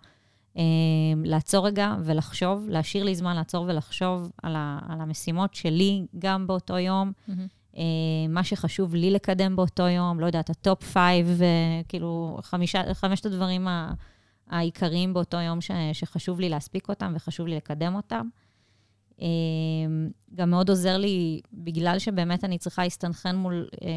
לעצור 1.25 1.67
רגע 1.67 1.95
ולחשוב, 2.05 2.67
להשאיר 2.69 3.05
לי 3.05 3.15
זמן 3.15 3.37
לעצור 3.37 3.65
ולחשוב 3.69 4.31
על, 4.43 4.57
ה, 4.57 4.79
על 4.89 5.01
המשימות 5.01 5.55
שלי 5.55 6.07
גם 6.19 6.47
באותו 6.47 6.79
יום, 6.79 7.13
mm-hmm. 7.29 7.33
מה 8.29 8.45
שחשוב 8.45 8.95
לי 8.95 9.11
לקדם 9.11 9.57
באותו 9.57 9.83
יום, 9.89 10.21
לא 10.21 10.27
יודעת, 10.27 10.51
ה 10.51 10.59
top 10.59 10.83
five, 10.83 11.41
כאילו, 11.89 12.39
חמישה, 12.43 12.95
חמשת 12.95 13.27
הדברים 13.27 13.69
העיקריים 14.49 15.15
באותו 15.15 15.37
יום 15.37 15.61
ש, 15.61 15.71
שחשוב 15.93 16.41
לי 16.41 16.49
להספיק 16.49 16.89
אותם 16.89 17.13
וחשוב 17.17 17.47
לי 17.47 17.57
לקדם 17.57 17.95
אותם. 17.95 18.29
גם 20.35 20.51
מאוד 20.51 20.69
עוזר 20.69 20.97
לי, 20.97 21.41
בגלל 21.53 21.99
שבאמת 21.99 22.45
אני 22.45 22.59
צריכה 22.59 22.83
להסתנכרן 22.85 23.37
מול 23.37 23.69
אה, 23.83 23.89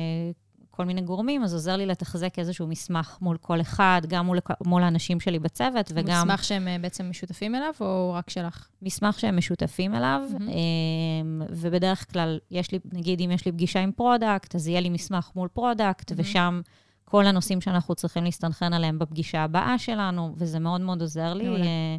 כל 0.77 0.85
מיני 0.85 1.01
גורמים, 1.01 1.43
אז 1.43 1.53
עוזר 1.53 1.75
לי 1.75 1.85
לתחזק 1.85 2.39
איזשהו 2.39 2.67
מסמך 2.67 3.17
מול 3.21 3.37
כל 3.37 3.61
אחד, 3.61 4.01
גם 4.07 4.25
מול, 4.25 4.39
מול 4.65 4.83
האנשים 4.83 5.19
שלי 5.19 5.39
בצוות, 5.39 5.91
וגם... 5.95 6.27
מסמך 6.27 6.43
שהם 6.43 6.67
אה, 6.67 6.77
בעצם 6.81 7.09
משותפים 7.09 7.55
אליו, 7.55 7.73
או 7.81 8.13
רק 8.13 8.29
שלך? 8.29 8.67
מסמך 8.81 9.19
שהם 9.19 9.37
משותפים 9.37 9.95
אליו, 9.95 10.21
mm-hmm. 10.33 11.43
ובדרך 11.49 12.11
כלל, 12.13 12.39
יש 12.51 12.71
לי, 12.71 12.79
נגיד, 12.93 13.21
אם 13.21 13.31
יש 13.31 13.45
לי 13.45 13.51
פגישה 13.51 13.79
עם 13.79 13.91
product, 13.91 14.55
אז 14.55 14.67
יהיה 14.67 14.79
לי 14.79 14.89
מסמך 14.89 15.31
מול 15.35 15.47
product, 15.47 16.11
mm-hmm. 16.11 16.15
ושם 16.17 16.61
כל 17.05 17.25
הנושאים 17.25 17.61
שאנחנו 17.61 17.95
צריכים 17.95 18.23
להסתנכרן 18.23 18.73
עליהם 18.73 18.99
בפגישה 18.99 19.43
הבאה 19.43 19.77
שלנו, 19.77 20.33
וזה 20.37 20.59
מאוד 20.59 20.81
מאוד 20.81 21.01
עוזר 21.01 21.33
לי. 21.33 21.47
אה, 21.47 21.97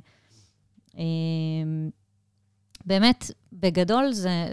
אמ, 0.97 1.91
באמת, 2.87 3.31
בגדול, 3.53 4.13
זה... 4.13 4.47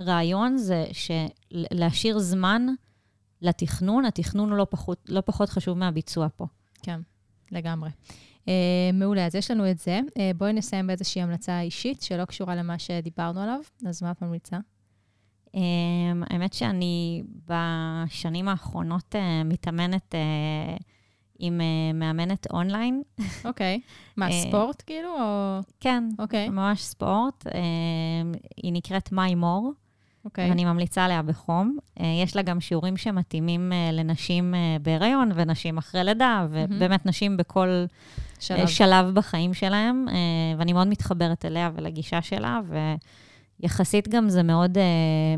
רעיון 0.00 0.56
זה 0.56 0.84
להשאיר 1.50 2.18
זמן 2.18 2.66
לתכנון, 3.42 4.04
התכנון 4.04 4.50
הוא 4.50 4.58
לא 4.58 4.66
פחות, 4.70 5.06
לא 5.08 5.20
פחות 5.20 5.48
חשוב 5.48 5.78
מהביצוע 5.78 6.28
פה. 6.36 6.46
כן, 6.82 7.00
לגמרי. 7.52 7.90
Uh, 8.40 8.44
מעולה, 8.92 9.26
אז 9.26 9.34
יש 9.34 9.50
לנו 9.50 9.70
את 9.70 9.78
זה. 9.78 10.00
Uh, 10.08 10.18
בואי 10.36 10.52
נסיים 10.52 10.86
באיזושהי 10.86 11.22
המלצה 11.22 11.60
אישית 11.60 12.02
שלא 12.02 12.24
קשורה 12.24 12.54
למה 12.54 12.78
שדיברנו 12.78 13.40
עליו. 13.40 13.60
אז 13.86 14.02
מה 14.02 14.10
את 14.10 14.22
ממליצה? 14.22 14.58
Um, 15.46 15.54
האמת 16.30 16.52
שאני 16.52 17.22
בשנים 17.46 18.48
האחרונות 18.48 19.14
uh, 19.14 19.18
מתאמנת 19.44 20.14
uh, 20.14 20.82
עם 21.38 21.60
uh, 21.60 21.96
מאמנת 21.96 22.46
אונליין. 22.50 23.02
אוקיי. 23.44 23.80
Okay. 23.84 23.90
מה, 24.16 24.28
ספורט 24.32 24.82
כאילו? 24.86 25.08
או... 25.08 25.60
כן, 25.80 26.04
okay. 26.12 26.22
אוקיי. 26.22 26.48
ממש 26.48 26.82
ספורט. 26.82 27.46
Uh, 27.46 27.50
היא 28.56 28.72
נקראת 28.72 29.08
My 29.08 29.32
More. 29.42 29.81
אוקיי. 30.24 30.48
ואני 30.48 30.64
ממליצה 30.64 31.04
עליה 31.04 31.22
בחום. 31.22 31.78
אה, 32.00 32.06
יש 32.24 32.36
לה 32.36 32.42
גם 32.42 32.60
שיעורים 32.60 32.96
שמתאימים 32.96 33.72
אה, 33.72 33.92
לנשים 33.92 34.54
אה, 34.54 34.76
בהיריון 34.82 35.30
ונשים 35.34 35.78
אחרי 35.78 36.04
לידה, 36.04 36.46
ובאמת 36.50 37.06
נשים 37.06 37.36
בכל 37.36 37.84
שלב. 38.40 38.66
שלב, 38.66 39.10
בחיים 39.14 39.54
שלהם, 39.54 40.06
ואני 40.58 40.72
מאוד 40.72 40.86
מתחברת 40.86 41.44
אליה 41.44 41.70
ולגישה 41.74 42.22
שלה, 42.22 42.60
ויחסית 43.60 44.08
גם 44.08 44.28
זה 44.28 44.42
מאוד, 44.42 44.78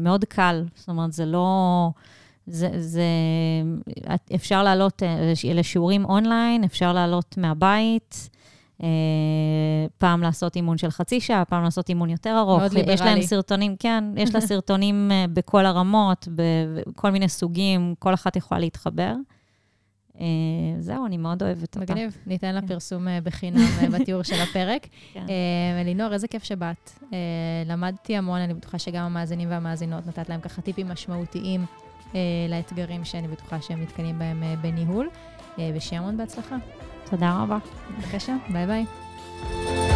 מאוד 0.01 0.25
קל. 0.25 0.65
זאת 0.75 0.89
אומרת, 0.89 1.13
זה 1.13 1.27
לא... 1.27 1.91
זה, 2.47 2.69
זה, 2.81 3.03
אפשר 4.35 4.63
לעלות 4.63 5.03
לש- 5.33 5.45
לשיעורים 5.45 6.05
אונליין, 6.05 6.65
אפשר 6.65 6.93
לעלות 6.93 7.39
מהבית, 7.39 8.31
פעם 9.99 10.23
לעשות 10.23 10.57
אימון 10.57 10.79
של 10.79 10.91
חצי 10.91 11.21
שעה, 11.21 11.45
פעם 11.45 11.63
לעשות 11.63 11.89
אימון 11.89 12.11
יותר 12.11 12.39
ארוך. 12.39 12.61
מאוד 12.61 12.73
יש 12.73 13.01
להם 13.01 13.09
ליברלי. 13.09 13.27
סרטונים, 13.27 13.77
כן, 13.79 14.05
יש 14.17 14.35
לה 14.35 14.41
סרטונים 14.51 15.11
אה, 15.13 15.25
בכל 15.33 15.67
הרמות, 15.67 16.29
בכל 16.35 17.11
מיני 17.11 17.29
סוגים, 17.29 17.95
כל 17.99 18.15
אחת 18.15 18.37
יכולה 18.37 18.61
להתחבר. 18.61 19.15
אה, 20.21 20.27
זהו, 20.79 21.07
אני 21.07 21.17
מאוד 21.17 21.43
אוהבת 21.43 21.77
אותה. 21.77 21.93
מגניב, 21.93 22.17
ניתן 22.27 22.55
לה 22.55 22.63
פרסום 22.63 23.09
אה, 23.09 23.21
בחינם 23.21 23.59
אה, 23.83 23.91
בתיאור 23.91 24.23
של 24.23 24.43
הפרק. 24.43 24.87
כן. 25.13 25.27
אה, 25.29 25.81
אלינור, 25.81 26.13
איזה 26.13 26.29
כיף 26.29 26.45
שבאת. 26.45 26.91
אה, 27.13 27.19
למדתי 27.67 28.17
המון, 28.17 28.41
אני 28.41 28.55
בטוחה 28.55 28.79
שגם 28.79 29.05
המאזינים 29.05 29.51
והמאזינות 29.51 30.07
נתת 30.07 30.29
להם 30.29 30.41
ככה 30.41 30.63
טיפים 30.63 30.89
משמעותיים 30.89 31.65
אה, 32.15 32.21
לאתגרים 32.49 33.05
שאני 33.05 33.29
בטוחה 33.29 33.61
שהם 33.61 33.83
נתקלים 33.83 34.19
בהם 34.19 34.43
אה, 34.43 34.55
בניהול. 34.61 35.09
אה, 35.59 35.71
ושיהיה 35.75 36.01
המון 36.03 36.17
בהצלחה. 36.17 36.57
תודה 37.11 37.43
רבה. 37.43 37.59
בבקשה, 37.99 38.35
ביי 38.49 38.67
ביי. 38.67 39.94